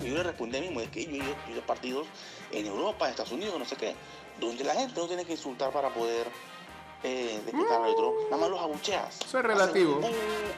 [0.04, 2.08] Y yo le respondí a mí mismo, es que yo a partidos
[2.52, 3.96] en Europa, en Estados Unidos, no sé qué,
[4.39, 6.28] donde la gente no tiene que insultar para poder
[7.04, 8.13] eh, desquitar al otro.
[8.30, 9.20] Nada más los abucheas.
[9.26, 10.00] Eso es relativo.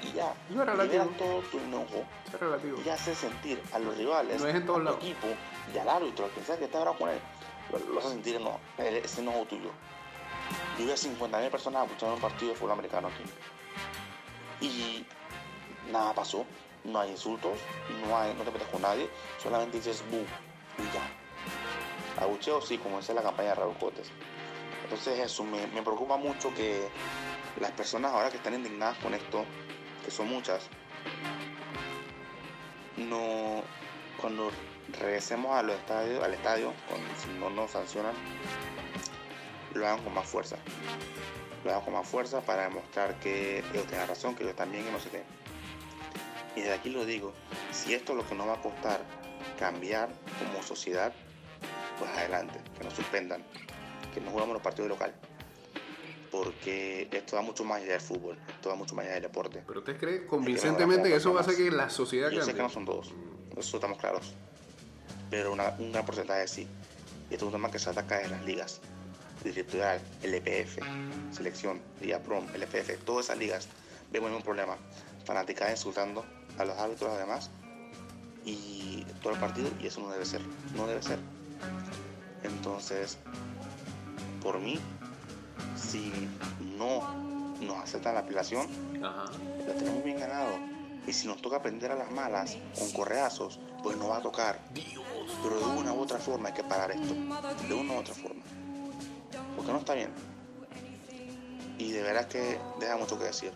[0.03, 0.34] Y ya.
[0.49, 1.05] Eso es relativo.
[1.17, 2.03] Todo tu enojo
[2.34, 2.77] Es relativo.
[2.86, 4.99] y hace sentir a los rivales, No es en todos a tu lados.
[5.03, 5.27] equipo
[5.73, 7.19] y al árbitro, al que sea que está bravo con él,
[7.91, 9.69] lo, hace sentir enojo, el- ese enojo tuyo.
[10.77, 13.23] Yo vi a 50.000 personas apuntando un partido de fútbol americano aquí.
[14.65, 15.05] Y
[15.91, 16.45] nada pasó,
[16.86, 17.58] no hay insultos,
[18.08, 19.10] no, te metes con nadie,
[19.41, 22.24] solamente dices bu y ya.
[22.24, 24.10] Abucheo sí, como dice la campaña de Raúl Cotes.
[24.84, 26.88] Entonces eso, me, preocupa mucho que
[27.60, 29.43] las personas ahora que están indignadas con esto,
[30.04, 30.67] que son muchas,
[32.98, 33.63] no
[34.21, 34.52] cuando
[35.00, 36.71] regresemos a los estadios, al estadio,
[37.17, 38.13] si no nos sancionan,
[39.74, 40.58] lo hagan con más fuerza.
[41.63, 44.91] Lo hagan con más fuerza para demostrar que ellos tienen razón, que ellos también y
[44.91, 45.24] no sé qué.
[46.55, 47.33] Y desde aquí lo digo,
[47.71, 49.01] si esto es lo que nos va a costar
[49.59, 51.13] cambiar como sociedad,
[51.99, 53.43] pues adelante, que nos suspendan,
[54.13, 55.13] que no jugamos los partidos local.
[56.31, 59.63] Porque esto va mucho más allá del fútbol, esto va mucho más allá del deporte.
[59.65, 62.57] Pero usted cree convincentemente que eso va a hacer que la sociedad Yo sé que
[62.57, 62.63] cambie.
[62.63, 63.13] no son todos,
[63.57, 64.33] eso estamos claros.
[65.29, 66.67] Pero una- un gran porcentaje sí.
[67.29, 68.81] Y esto es un tema que se ataca en las ligas.
[69.43, 70.79] Directorial, LPF,
[71.31, 73.67] Selección, Liga Prom, LPF, todas esas ligas.
[74.11, 74.77] Vemos un problema.
[75.25, 76.25] Fanaticada insultando
[76.57, 77.49] a los árbitros además.
[78.45, 80.41] Y todo el partido, y eso no debe ser.
[80.75, 81.19] No debe ser.
[82.43, 83.17] Entonces,
[84.41, 84.79] por mí,
[85.75, 86.11] si
[86.77, 87.01] no
[87.61, 88.67] nos aceptan la apelación,
[89.03, 89.31] Ajá.
[89.67, 90.51] la tenemos bien ganado.
[91.07, 94.59] Y si nos toca aprender a las malas, con correazos, pues nos va a tocar.
[95.43, 97.13] Pero de una u otra forma hay que parar esto.
[97.67, 98.43] De una u otra forma.
[99.55, 100.09] Porque no está bien.
[101.77, 103.51] Y de verdad que deja mucho que decir.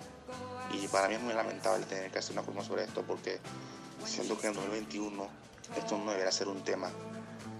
[0.74, 3.40] Y para mí es muy lamentable tener que hacer una columna sobre esto porque
[4.06, 5.28] siento que en 2021
[5.76, 6.90] esto no debería ser un tema.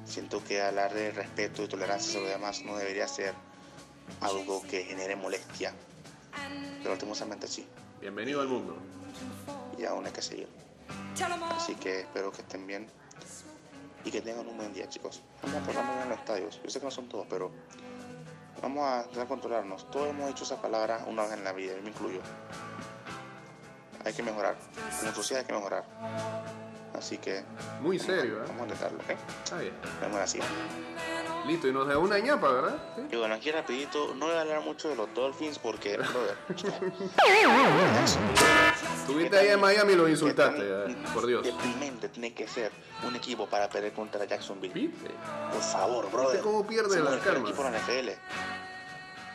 [0.06, 3.34] Siento que hablar de respeto y tolerancia sobre los demás no debería ser
[4.22, 5.74] algo que genere molestia.
[6.80, 7.68] Pero lastimosamente sí
[8.00, 8.78] Bienvenido al mundo.
[9.78, 10.48] y aún hay que seguir.
[11.52, 12.88] Así que espero que estén bien
[14.06, 15.22] y que tengan un buen día, chicos.
[15.44, 16.62] Vamos a portarnos bien en los estadios.
[16.64, 17.52] Yo sé que no son todos, pero
[18.62, 19.92] vamos a tratar de controlarnos.
[19.92, 22.22] Todos hemos dicho esa palabra una vez en la vida, yo me incluyo.
[24.10, 24.56] Hay que mejorar.
[25.00, 25.84] Como sociedad hay que mejorar.
[26.98, 27.44] Así que
[27.80, 28.46] Muy serio, ¿eh?
[28.48, 29.12] vamos a intentarlo, ¿ok?
[29.44, 29.74] Está bien.
[30.02, 30.40] Vamos así.
[31.46, 32.76] Listo, y nos da una ñapa, ¿verdad?
[32.96, 33.04] Sí.
[33.12, 36.36] Y bueno, aquí rapidito, no voy a hablar mucho de los Dolphins porque, brother,
[39.00, 41.44] Estuviste ahí en Miami y lo insultaste, eh, por Dios.
[41.44, 42.72] Deprimente tiene que ser
[43.08, 44.74] un equipo para perder contra Jacksonville.
[44.74, 45.12] ¿Viste?
[45.54, 46.42] Por favor, brother.
[46.42, 47.50] cómo pierde Somos la el peor karma?
[47.50, 48.10] equipo en la NFL.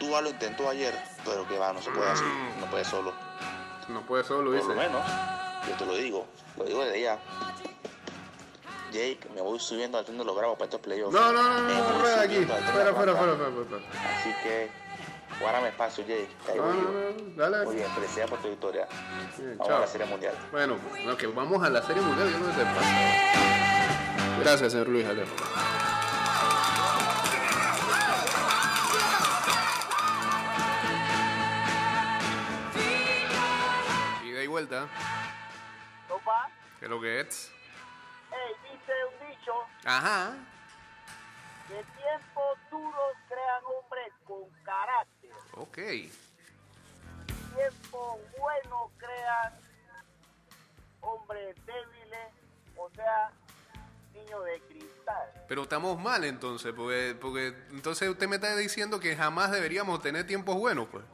[0.00, 0.92] Tú lo intentó ayer,
[1.24, 2.24] pero que va, no se puede así.
[2.58, 3.12] No puede solo.
[3.88, 4.68] No puede solo, Por dice.
[4.68, 5.02] lo menos,
[5.68, 6.26] yo te lo digo.
[6.56, 7.18] Lo digo desde ya.
[8.92, 11.12] Jake, me voy subiendo al tren de los bravos para estos playoffs.
[11.12, 12.44] No, no, no, Me no, voy fuera de aquí.
[12.44, 13.84] Fuera, la fuera, fuera, fuera.
[14.16, 14.70] Así que,
[15.40, 16.28] guárdame espacio, Jake.
[16.46, 16.82] que ahí No, voy no,
[17.36, 17.64] no, dale.
[17.66, 18.86] Muy bien, felicidades por tu victoria.
[19.36, 19.76] Bien, Vamos chao.
[19.78, 20.34] a la Serie Mundial.
[20.52, 24.40] Bueno, no, que vamos a la Serie Mundial, yo no sé pasa.
[24.40, 25.34] Gracias, señor Luis Alejo.
[34.66, 34.88] Vuelta.
[36.10, 36.48] Opa,
[36.78, 37.52] ¿Qué es lo que es?
[38.30, 38.92] hey, dice
[39.22, 39.52] un dicho
[39.84, 40.34] Ajá.
[41.68, 45.76] que tiempos duros crean hombres con carácter, Ok.
[47.54, 49.52] tiempos buenos crean
[51.00, 52.28] hombres débiles,
[52.76, 53.30] o sea,
[54.14, 55.44] niños de cristal.
[55.48, 60.26] Pero estamos mal entonces, porque, porque entonces usted me está diciendo que jamás deberíamos tener
[60.26, 61.04] tiempos buenos, pues.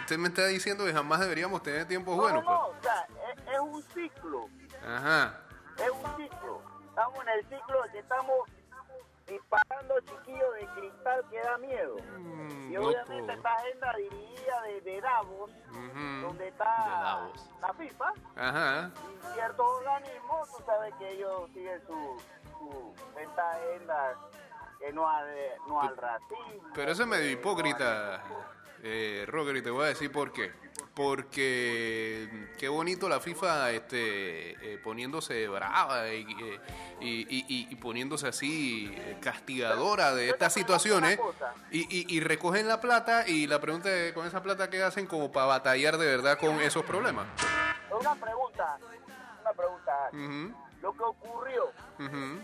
[0.00, 2.58] Usted me está diciendo que jamás deberíamos tener tiempos buenos, no, pues.
[2.58, 4.48] no, o sea, es, es un ciclo,
[4.86, 5.40] Ajá.
[5.76, 6.62] es un ciclo.
[6.88, 8.34] Estamos en el ciclo de que estamos
[9.26, 11.96] disparando chiquillos de cristal que da miedo.
[12.18, 16.26] Mm, y no obviamente esta agenda dirigida de, de Davos, Ujú.
[16.26, 17.50] donde De está Davos.
[17.60, 18.90] la FIFA Ajá.
[18.94, 22.22] y ciertos organismos, tú sabes que ellos siguen su,
[22.58, 24.14] su esta agenda
[24.78, 25.26] que no al,
[25.66, 26.68] no al racismo.
[26.74, 28.22] Pero eso es medio no hipócrita,
[28.82, 30.52] eh, Roger, y te voy a decir por qué.
[30.94, 36.60] Porque qué bonito la FIFA este, eh, poniéndose brava y, eh,
[37.00, 41.18] y- y- poniéndose así eh, castigadora de estas situaciones
[41.70, 45.46] y, recogen la plata y la pregunta es, con esa plata qué hacen como para
[45.46, 47.26] batallar de verdad con esos problemas.
[47.98, 48.78] Una pregunta,
[49.42, 50.10] una pregunta.
[50.12, 51.64] Ujú, Lo que ocurrió
[51.98, 52.40] ujú,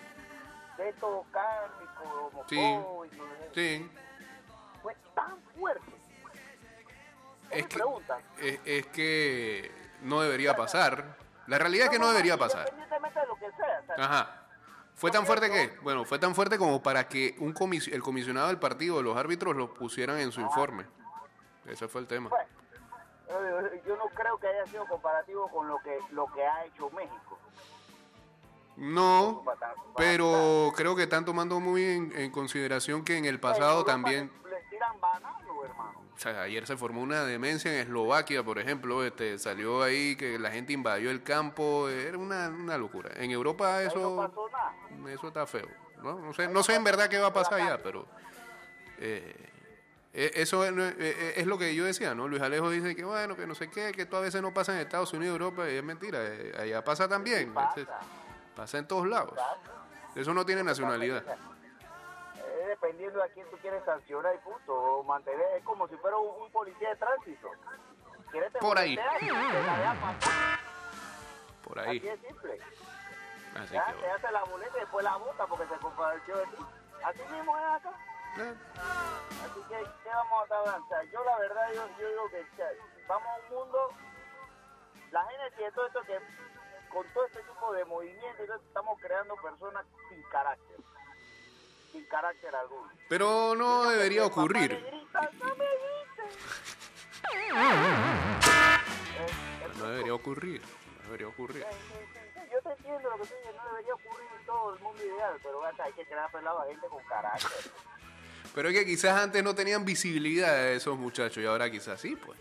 [0.76, 2.76] de estos cánticos Sí.
[3.54, 3.90] Sí,
[4.82, 6.01] fue tan fuerte.
[7.52, 7.82] Es que,
[8.40, 9.70] es, es que
[10.02, 11.16] no debería pasar.
[11.46, 12.68] La realidad es que no debería pasar.
[12.70, 14.04] Independientemente de lo que sea.
[14.04, 14.38] Ajá.
[14.94, 15.78] ¿Fue tan fuerte que?
[15.82, 19.56] Bueno, fue tan fuerte como para que un comis- el comisionado del partido, los árbitros,
[19.56, 20.86] lo pusieran en su informe.
[21.66, 22.30] Ese fue el tema.
[23.28, 26.90] Eh, yo no creo que haya sido comparativo con lo que lo que ha hecho
[26.90, 27.38] México.
[28.76, 29.44] No,
[29.96, 34.60] pero creo que están tomando muy en, en consideración que en el pasado también, le
[34.70, 36.01] tiran banano, hermano.
[36.14, 40.38] O sea, ayer se formó una demencia en Eslovaquia, por ejemplo, este salió ahí que
[40.38, 43.10] la gente invadió el campo, era una, una locura.
[43.16, 44.32] En Europa no eso,
[45.08, 45.68] eso está feo.
[46.02, 48.06] No, no sé, no sé en verdad qué va a pasar allá, pero
[48.98, 49.34] eh,
[50.12, 52.28] eh, eso es, eh, es lo que yo decía, ¿no?
[52.28, 54.74] Luis Alejo dice que bueno, que no sé qué, que esto a veces no pasa
[54.74, 56.20] en Estados Unidos, Europa, y es mentira,
[56.58, 57.90] allá pasa también, este,
[58.54, 59.34] pasa en todos lados.
[60.14, 61.24] Eso no tiene nacionalidad.
[62.92, 64.74] Dependiendo de a quién tú quieres sancionar y punto.
[64.74, 67.48] O mantener, es como si fuera un, un policía de tránsito.
[68.30, 68.98] ¿Quieres te Por ahí.
[71.66, 71.98] Por ahí.
[71.98, 72.58] Así es simple.
[73.56, 76.44] Así Ya, que te hace la boleta y después la bota porque se compadeció de
[76.44, 76.56] ti.
[77.02, 77.92] Así mismo es acá.
[78.36, 78.54] Eh.
[79.42, 82.46] Así que, ¿qué vamos a sea, yo la verdad, yo, yo digo que
[83.06, 83.88] vamos a un mundo,
[85.10, 86.18] la gente de todo esto que
[86.92, 90.76] con todo este tipo de movimientos, estamos creando personas sin carácter.
[91.92, 92.90] Sin carácter alguno.
[93.08, 94.70] Pero no debería ocurrir.
[94.70, 96.38] Grita, no me grites.
[99.78, 100.62] No debería ocurrir.
[100.62, 101.66] No debería ocurrir.
[102.50, 105.38] Yo te entiendo lo que tú dices, no debería ocurrir en todo el mundo ideal,
[105.42, 107.72] pero acá hay que crear pelado a gente con carácter.
[108.54, 112.38] Pero es que quizás antes no tenían visibilidad esos muchachos y ahora quizás sí, pues.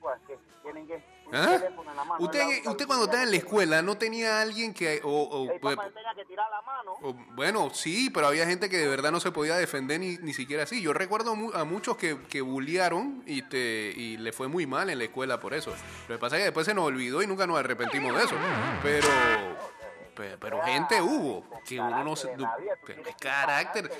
[0.00, 1.02] Pues, que tienen que
[1.32, 1.58] ¿Ah?
[1.58, 2.24] teléfono en la mano.
[2.24, 5.00] Usted, la usted cuando estaba en la escuela no tenía alguien que...
[5.04, 6.92] O, o, El pues, papá tenía que tirar la mano.
[7.02, 10.32] o- bueno, sí, pero había gente que de verdad no se podía defender ni, ni
[10.34, 10.80] siquiera así.
[10.82, 14.98] Yo recuerdo a muchos que, que bullearon y, te, y le fue muy mal en
[14.98, 15.74] la escuela por eso.
[16.08, 18.36] Lo que pasa es que después se nos olvidó y nunca nos arrepentimos de eso.
[18.82, 19.08] Pero...
[20.16, 22.34] Pero, pero gente hubo que uno no se
[23.20, 23.90] carácter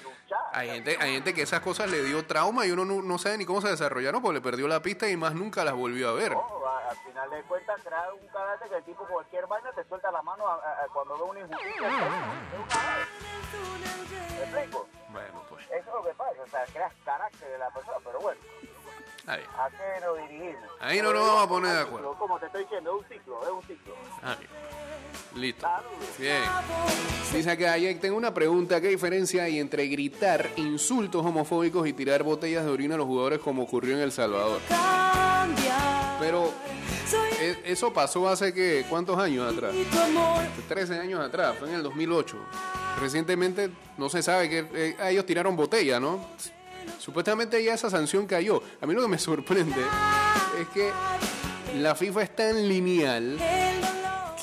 [0.53, 3.39] hay gente hay gente que esas cosas le dio trauma y uno no, no sabe
[3.39, 6.12] ni cómo se desarrollaron porque le perdió la pista y más nunca las volvió a
[6.12, 6.45] ver No,
[6.89, 10.23] al final de cuentas, crear un carácter que el tipo cualquier vaina te suelta la
[10.23, 11.89] mano a- a- a cuando ve una injusticia.
[11.89, 12.01] Vez.
[14.37, 14.87] ¿Me explico?
[15.11, 18.21] bueno pues Eso es lo que pasa, o sea, creas carácter de la persona, pero
[18.21, 18.41] bueno,
[19.27, 19.41] bien.
[19.59, 20.71] ¿a qué nos dirigimos?
[20.81, 22.15] Ahí no nos vamos a poner de acuerdo.
[22.19, 23.95] Como te estoy diciendo, es un ciclo, es un ciclo.
[24.23, 24.51] Ah, bien.
[25.35, 25.67] Listo.
[26.19, 26.43] Bien.
[27.33, 28.81] Dice acá, Jake, tengo una pregunta.
[28.81, 33.41] ¿Qué diferencia hay entre gritar insultos homofóbicos y tirar botellas de orina a los jugadores
[33.41, 34.61] como ocurrió en El Salvador?
[36.21, 36.53] Pero
[37.41, 39.75] e- eso pasó hace que, ¿cuántos años atrás?
[40.69, 42.37] 13 años atrás, fue en el 2008.
[43.01, 46.25] Recientemente no se sabe que eh, ellos tiraron botella, ¿no?
[46.99, 48.62] Supuestamente ya esa sanción cayó.
[48.81, 49.81] A mí lo que me sorprende
[50.61, 50.91] es que
[51.81, 53.37] la FIFA es tan lineal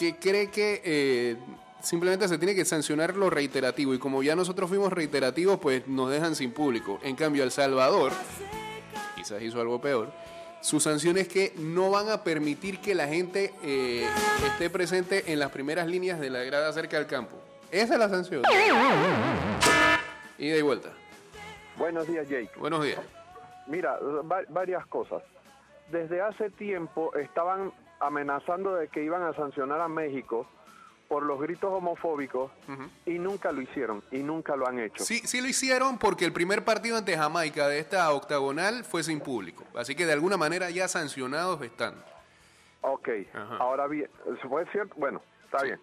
[0.02, 1.38] que cree que eh,
[1.80, 6.10] simplemente se tiene que sancionar lo reiterativo y como ya nosotros fuimos reiterativos, pues nos
[6.10, 7.00] dejan sin público.
[7.04, 8.12] En cambio, El Salvador,
[9.16, 10.12] quizás hizo algo peor,
[10.62, 14.08] su sanción es que no van a permitir que la gente eh,
[14.48, 17.36] esté presente en las primeras líneas de la grada cerca del campo.
[17.70, 18.42] Esa es la sanción.
[20.40, 20.90] Ida y vuelta.
[21.78, 22.50] Buenos días, Jake.
[22.58, 23.00] Buenos días.
[23.68, 25.22] Mira, va- varias cosas.
[25.92, 27.72] Desde hace tiempo estaban
[28.02, 30.48] amenazando de que iban a sancionar a México
[31.08, 32.52] por los gritos homofóbicos
[33.06, 35.04] y nunca lo hicieron y nunca lo han hecho.
[35.04, 39.20] Sí, sí lo hicieron porque el primer partido ante Jamaica de esta octagonal fue sin
[39.20, 39.66] público.
[39.76, 41.96] Así que de alguna manera ya sancionados están.
[42.80, 43.10] Ok,
[43.60, 44.10] ahora bien,
[44.50, 45.22] fue cierto, bueno,
[45.52, 45.80] Está bien.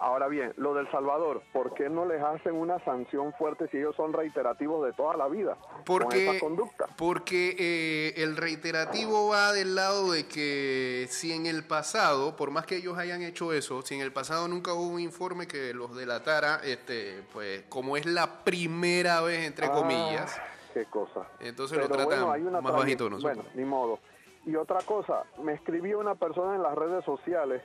[0.00, 3.94] Ahora bien, lo del Salvador, ¿por qué no les hacen una sanción fuerte si ellos
[3.94, 6.86] son reiterativos de toda la vida con Porque, esa conducta?
[6.98, 12.66] porque eh, el reiterativo va del lado de que si en el pasado, por más
[12.66, 15.94] que ellos hayan hecho eso, si en el pasado nunca hubo un informe que los
[15.94, 20.40] delatara, este, pues como es la primera vez, entre Ah, comillas,
[20.74, 21.28] Qué cosa.
[21.38, 23.36] entonces lo tratan bueno, más bajito nosotros.
[23.36, 24.00] Bueno, ni modo.
[24.44, 27.62] Y otra cosa, me escribió una persona en las redes sociales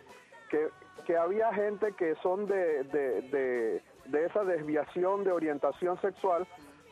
[0.49, 6.45] que, había gente que son de, de, de, esa desviación de orientación sexual,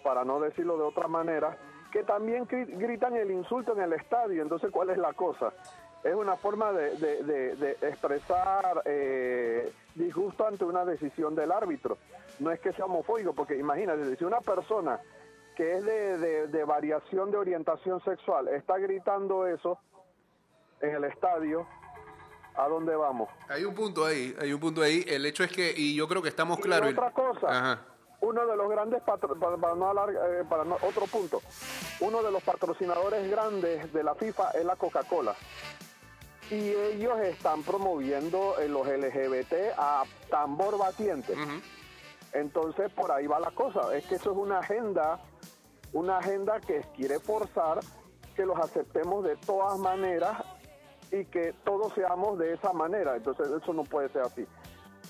[0.03, 1.58] para no decirlo de otra manera,
[1.91, 4.41] que también gri- gritan el insulto en el estadio.
[4.41, 5.51] Entonces, ¿cuál es la cosa?
[6.03, 11.97] Es una forma de expresar eh, disgusto ante una decisión del árbitro.
[12.39, 14.99] No es que sea homofóbico, porque imagínate, si una persona
[15.55, 19.80] que es de, de- de variación de orientación sexual está gritando eso
[20.82, 21.66] en el estadio,
[22.58, 23.30] ¿a dónde vamos?
[23.49, 25.03] Hay un punto ahí, hay un punto ahí.
[25.08, 26.91] El hecho es que, y yo creo que estamos Y claros.
[26.91, 27.82] otra cosa, Ajá.
[28.22, 31.41] uno de los grandes, patro- para, para no alargar- eh, para no- otro punto,
[31.99, 35.36] uno de los patrocinadores grandes de la FIFA es la Coca-Cola.
[36.49, 41.34] Y ellos están promoviendo eh, los LGBT a tambor batiente.
[42.34, 43.95] Entonces, por ahí va la cosa.
[43.95, 45.20] Es que eso es una agenda,
[45.93, 47.80] una agenda que quiere forzar
[48.36, 50.41] que los aceptemos de todas maneras
[51.12, 53.16] y que todos seamos de esa manera.
[53.16, 54.45] Entonces, eso no puede ser así.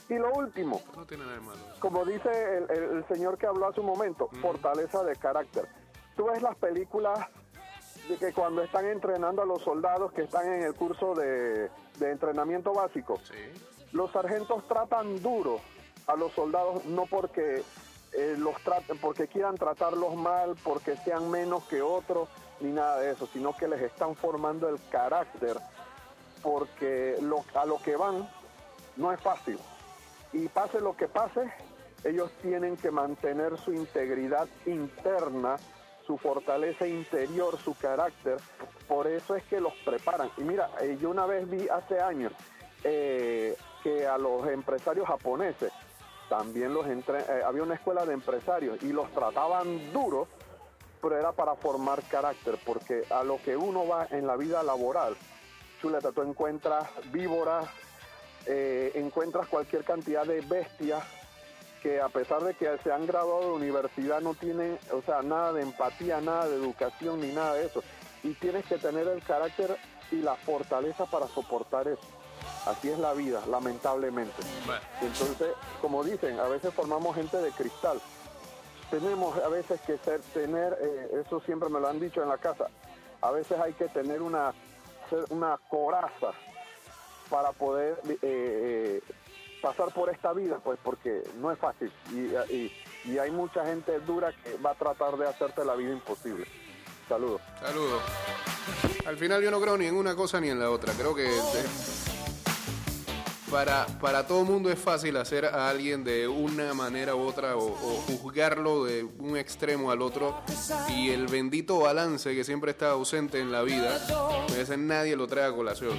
[0.10, 1.60] Y lo último, No tiene nada de malo.
[1.80, 5.68] como dice el, el- el señor que habló hace un momento, fortaleza de carácter.
[6.16, 7.20] Tú ves las películas
[8.08, 11.70] de que cuando están entrenando a los soldados que están en el curso de,
[12.00, 13.20] de entrenamiento básico,
[13.92, 15.60] los sargentos tratan duro
[16.08, 17.64] a los soldados no porque
[18.14, 22.30] eh, los traten, porque quieran tratarlos mal, porque sean menos que otros,
[22.62, 25.58] ni nada de eso, sino que les están formando el carácter,
[26.48, 27.18] porque
[27.56, 28.26] a lo que van
[28.96, 29.60] no es fácil.
[30.32, 31.42] Y pase lo que pase,
[32.06, 35.58] ellos tienen que mantener su integridad interna,
[36.06, 38.38] su fortaleza interior, su carácter.
[38.88, 40.32] Por eso es que los preparan.
[40.38, 42.32] Y mira, eh, yo una vez vi hace años
[42.86, 45.74] eh, que a los empresarios japoneses
[46.30, 50.28] también los entre- eh, había una escuela de empresarios y los trataban duro,
[51.02, 55.18] pero era para formar carácter, porque a lo que uno va en la vida laboral,
[55.82, 57.68] chuleta, tú encuentras víboras,
[58.46, 61.04] eh, encuentras cualquier cantidad de bestias
[61.82, 65.54] que a pesar de que se han graduado de universidad no tienen, o sea, nada
[65.54, 67.84] de empatía, nada de educación ni nada de eso.
[68.24, 69.78] Y tienes que tener el carácter
[70.12, 72.02] y la fortaleza para soportar eso.
[72.66, 74.36] Así es la vida, lamentablemente.
[75.02, 78.02] Entonces, como dicen, a veces formamos gente de cristal.
[78.90, 82.38] Tenemos a veces que ser, tener, eh, eso siempre me lo han dicho en la
[82.38, 82.68] casa,
[83.22, 84.54] a veces hay que tener una,
[85.10, 86.32] ser una coraza
[87.30, 89.02] para poder eh, eh,
[89.62, 92.74] pasar por esta vida, pues porque no es fácil y, y-
[93.20, 96.46] hay mucha gente dura que va a tratar de hacerte la vida imposible.
[97.08, 97.42] Saludos.
[97.62, 98.02] Saludos.
[99.06, 100.92] Al final yo no creo ni en una cosa ni en la otra.
[100.94, 101.26] Creo que
[103.50, 107.72] para, para todo mundo es fácil hacer a alguien de una manera u otra o,
[108.22, 110.42] juzgarlo de un extremo al otro.
[110.90, 114.00] Y el bendito balance que siempre está ausente en la vida,
[114.52, 115.98] veces nadie lo trae a colación.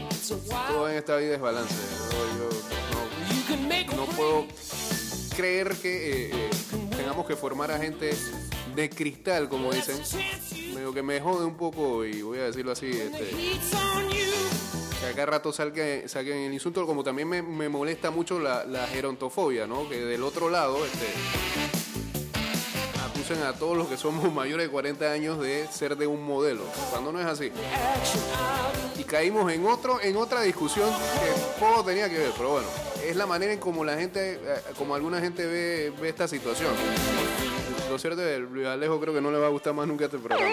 [0.68, 1.74] Todo en esta vida es balance.
[3.96, 4.46] No puedo
[5.36, 6.51] creer que eh, eh,
[6.96, 8.11] tengamos que formar a gente
[8.74, 9.96] de cristal, como dicen.
[10.74, 13.30] Medio que me jode un poco, y voy a decirlo así, este,
[15.14, 19.66] que a rato salga, saquen el insulto, como también me, me molesta mucho la, gerontofobia,
[19.66, 19.88] ¿no?
[19.88, 21.06] Que del otro lado, este,
[23.04, 26.62] acusen a todos los que somos mayores de 40 años de ser de un modelo,
[26.90, 27.50] cuando no es así.
[28.98, 32.68] Y caímos en otro, en otra discusión que poco tenía que ver, pero bueno,
[33.04, 36.72] es la manera en como la gente, eh, como alguna gente ve, ve esta situación.
[37.88, 40.18] Lo cierto es que Alejo creo que no le va a gustar más nunca este
[40.18, 40.44] programa.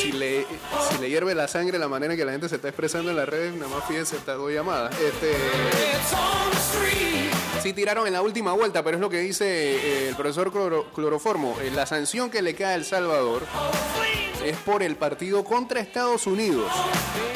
[0.00, 0.46] Si le,
[0.90, 3.16] si le hierve la sangre la manera en que la gente se está expresando en
[3.16, 4.92] las redes, nada más fíjense estas dos llamadas.
[5.00, 5.32] Este,
[7.62, 10.86] sí tiraron en la última vuelta, pero es lo que dice eh, el profesor Cloro-
[10.94, 11.56] Cloroformo.
[11.60, 13.42] Eh, la sanción que le cae a El Salvador
[14.44, 16.70] es por el partido contra Estados Unidos.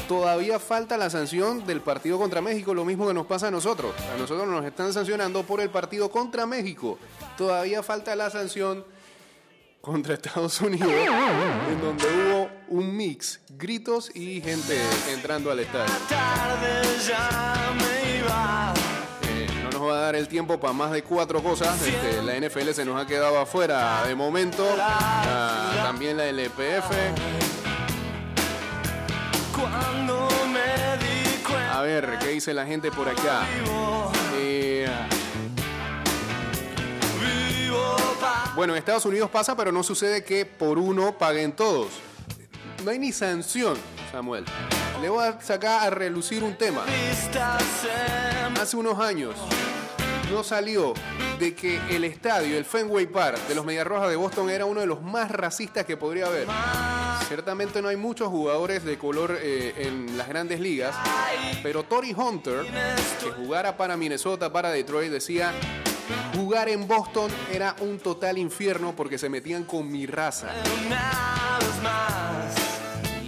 [0.08, 3.92] Todavía falta la sanción del partido contra México, lo mismo que nos pasa a nosotros.
[4.14, 6.98] A nosotros nos están sancionando por el partido contra México.
[7.36, 8.84] Todavía falta la sanción
[9.86, 14.76] contra Estados Unidos, en donde hubo un mix, gritos y gente
[15.14, 15.94] entrando al estadio.
[19.22, 21.80] Eh, no nos va a dar el tiempo para más de cuatro cosas.
[21.86, 24.66] Este, la NFL se nos ha quedado afuera de momento.
[24.76, 26.90] Ah, también la LPF.
[31.72, 33.46] A ver, ver qué dice la gente por acá.
[34.34, 34.88] Eh,
[38.56, 41.88] bueno, en Estados Unidos pasa, pero no sucede que por uno paguen todos.
[42.82, 43.76] No hay ni sanción,
[44.10, 44.46] Samuel.
[45.02, 46.82] Le voy a sacar a relucir un tema.
[48.58, 49.34] Hace unos años
[50.32, 50.94] no salió
[51.38, 54.86] de que el estadio, el Fenway Park de los Mediarrojas de Boston era uno de
[54.86, 56.48] los más racistas que podría haber.
[57.28, 60.96] Ciertamente no hay muchos jugadores de color eh, en las grandes ligas,
[61.62, 62.64] pero Tory Hunter,
[63.20, 65.52] que jugara para Minnesota, para Detroit, decía,
[66.34, 70.48] jugar en Boston era un total infierno porque se metían con mi raza.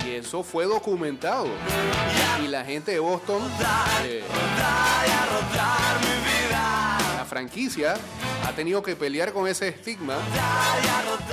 [0.04, 1.46] Y eso fue documentado.
[2.44, 3.42] Y la gente de Boston...
[4.04, 4.24] eh,
[7.16, 7.94] la franquicia
[8.46, 10.14] ha tenido que pelear con ese estigma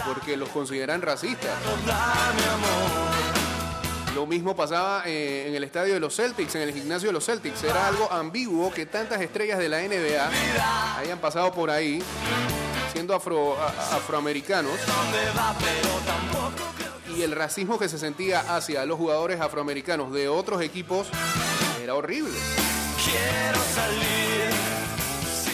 [0.05, 1.57] porque los consideran racistas.
[4.15, 7.25] Lo mismo pasaba eh, en el estadio de los Celtics, en el gimnasio de los
[7.25, 7.61] Celtics.
[7.65, 12.01] Era algo ambiguo que tantas estrellas de la NBA hayan pasado por ahí
[12.93, 14.71] siendo afroamericanos
[17.13, 21.07] y el racismo que se sentía hacia los jugadores afroamericanos de otros equipos
[21.83, 22.31] era horrible.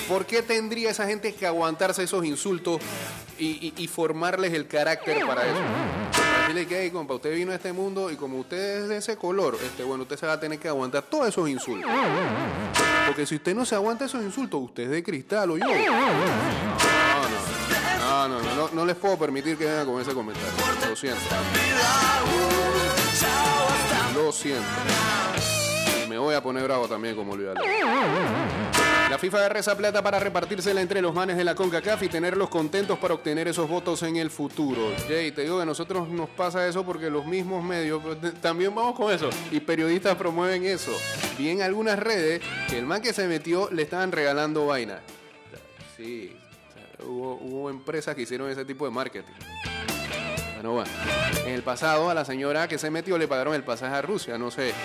[0.08, 2.80] ¿Por qué tendría esa gente que aguantarse esos insultos
[3.40, 6.21] y formarles el carácter para eso?
[6.42, 9.16] Decirle que, "Hey, compa, usted vino a este mundo y como usted es de ese
[9.18, 11.90] color, este, bueno, usted se va a tener que aguantar todos esos insultos.
[13.08, 15.66] Porque si usted no se aguanta esos insultos, usted es de cristal o yo.
[18.00, 20.50] No, no, no, no, no, no les puedo permitir que vengan con ese comentario.
[20.90, 21.20] Lo siento.
[24.16, 24.64] Lo siento.
[26.12, 27.52] Me voy a poner bravo también como Luis.
[29.10, 32.50] La FIFA agarra esa plata para repartírsela entre los manes de la CONCACAF y tenerlos
[32.50, 34.92] contentos para obtener esos votos en el futuro.
[35.08, 38.76] Jay, te digo que a nosotros nos pasa eso porque los mismos medios pues, también
[38.76, 40.92] vamos con eso y periodistas promueven eso.
[41.38, 45.00] Vi en algunas redes que el man que se metió le estaban regalando vaina.
[45.96, 46.36] Sí,
[47.08, 49.32] hubo empresas que hicieron ese tipo de marketing.
[50.62, 50.92] Bueno, bueno.
[51.44, 54.38] En el pasado a la señora que se metió le pagaron el pasaje a Rusia,
[54.38, 54.76] no sé.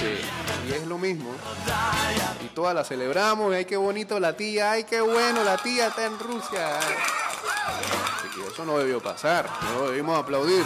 [0.00, 0.18] Sí.
[0.66, 1.30] Y es lo mismo.
[2.42, 6.06] Y todas la celebramos, ay qué bonito la tía, ay qué bueno, la tía está
[6.06, 6.78] en Rusia.
[6.78, 10.64] Así que eso no debió pasar, no debimos aplaudir.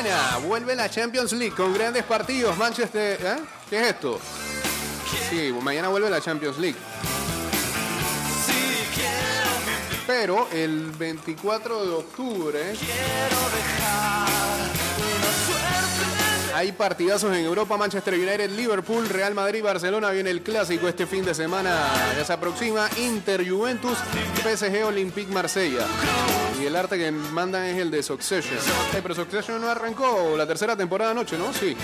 [0.00, 2.56] Mañana vuelve la Champions League con grandes partidos.
[2.56, 3.18] Manchester.
[3.20, 3.36] ¿eh?
[3.68, 4.20] ¿Qué es esto?
[5.28, 6.78] Sí, mañana vuelve la Champions League.
[10.06, 12.74] Pero el 24 de octubre
[16.54, 21.24] hay partidazos en Europa, Manchester United, Liverpool, Real Madrid, Barcelona, viene el clásico este fin
[21.24, 23.98] de semana, ya se aproxima, Inter, Juventus,
[24.42, 25.86] PSG, Olympique, Marsella.
[26.60, 28.58] Y el arte que mandan es el de Succession.
[28.92, 31.52] Pero Succession no arrancó la tercera temporada anoche, ¿no?
[31.52, 31.76] Sí.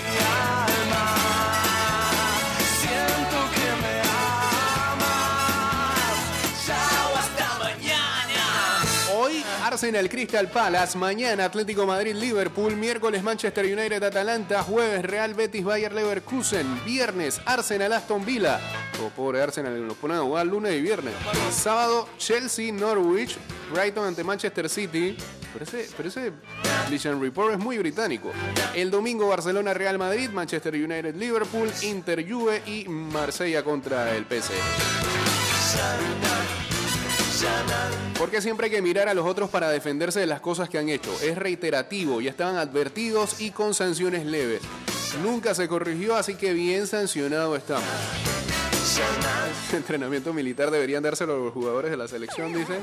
[9.75, 15.91] Arsenal Crystal Palace, mañana Atlético Madrid Liverpool, miércoles Manchester United Atalanta, jueves Real Betis Bayer
[15.91, 18.61] Leverkusen, viernes Arsenal Aston Villa.
[19.03, 21.13] Oh, pobre Arsenal, nos ponen a jugar lunes y viernes.
[21.51, 23.35] Sábado Chelsea Norwich,
[23.73, 25.17] Brighton ante Manchester City.
[25.51, 26.31] Pero ese, pero ese
[26.89, 28.31] Vision Report es muy británico.
[28.73, 34.53] El domingo Barcelona Real Madrid, Manchester United Liverpool, Inter Juve y Marsella contra el PSG.
[38.17, 40.89] Porque siempre hay que mirar a los otros para defenderse de las cosas que han
[40.89, 41.11] hecho.
[41.21, 44.61] Es reiterativo, ya estaban advertidos y con sanciones leves.
[45.21, 47.83] Nunca se corrigió, así que bien sancionado estamos.
[49.73, 52.79] Entrenamiento militar deberían dárselo a los jugadores de la selección, dice.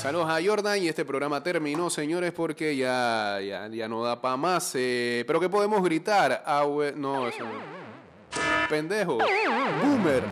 [0.00, 4.38] Saludos a Jordan y este programa terminó, señores, porque ya, ya, ya no da para
[4.38, 4.72] más.
[4.74, 6.42] eh, Pero ¿qué podemos gritar?
[6.46, 6.64] Ah,
[6.96, 7.26] no.
[8.70, 9.18] Pendejo.
[9.82, 10.24] Boomer.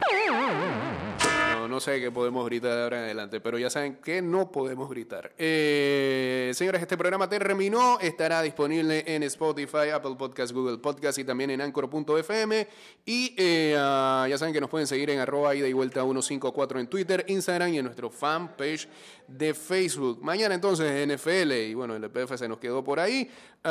[1.69, 4.89] No, sé qué podemos gritar de ahora en adelante, pero ya saben que no podemos
[4.89, 5.33] gritar.
[5.37, 7.99] Eh, señores, este programa terminó.
[8.01, 12.69] Estará disponible en Spotify, Apple Podcast, Google Podcast y también en Anchor.fm.
[13.05, 16.81] Y eh, ah, ya saben que nos pueden seguir en arroba ida y vuelta 154
[16.81, 18.89] en Twitter, Instagram y en nuestro fanpage
[19.27, 20.21] de Facebook.
[20.23, 23.31] Mañana entonces NFL y bueno, el EPF se nos quedó por ahí.
[23.63, 23.67] Ah,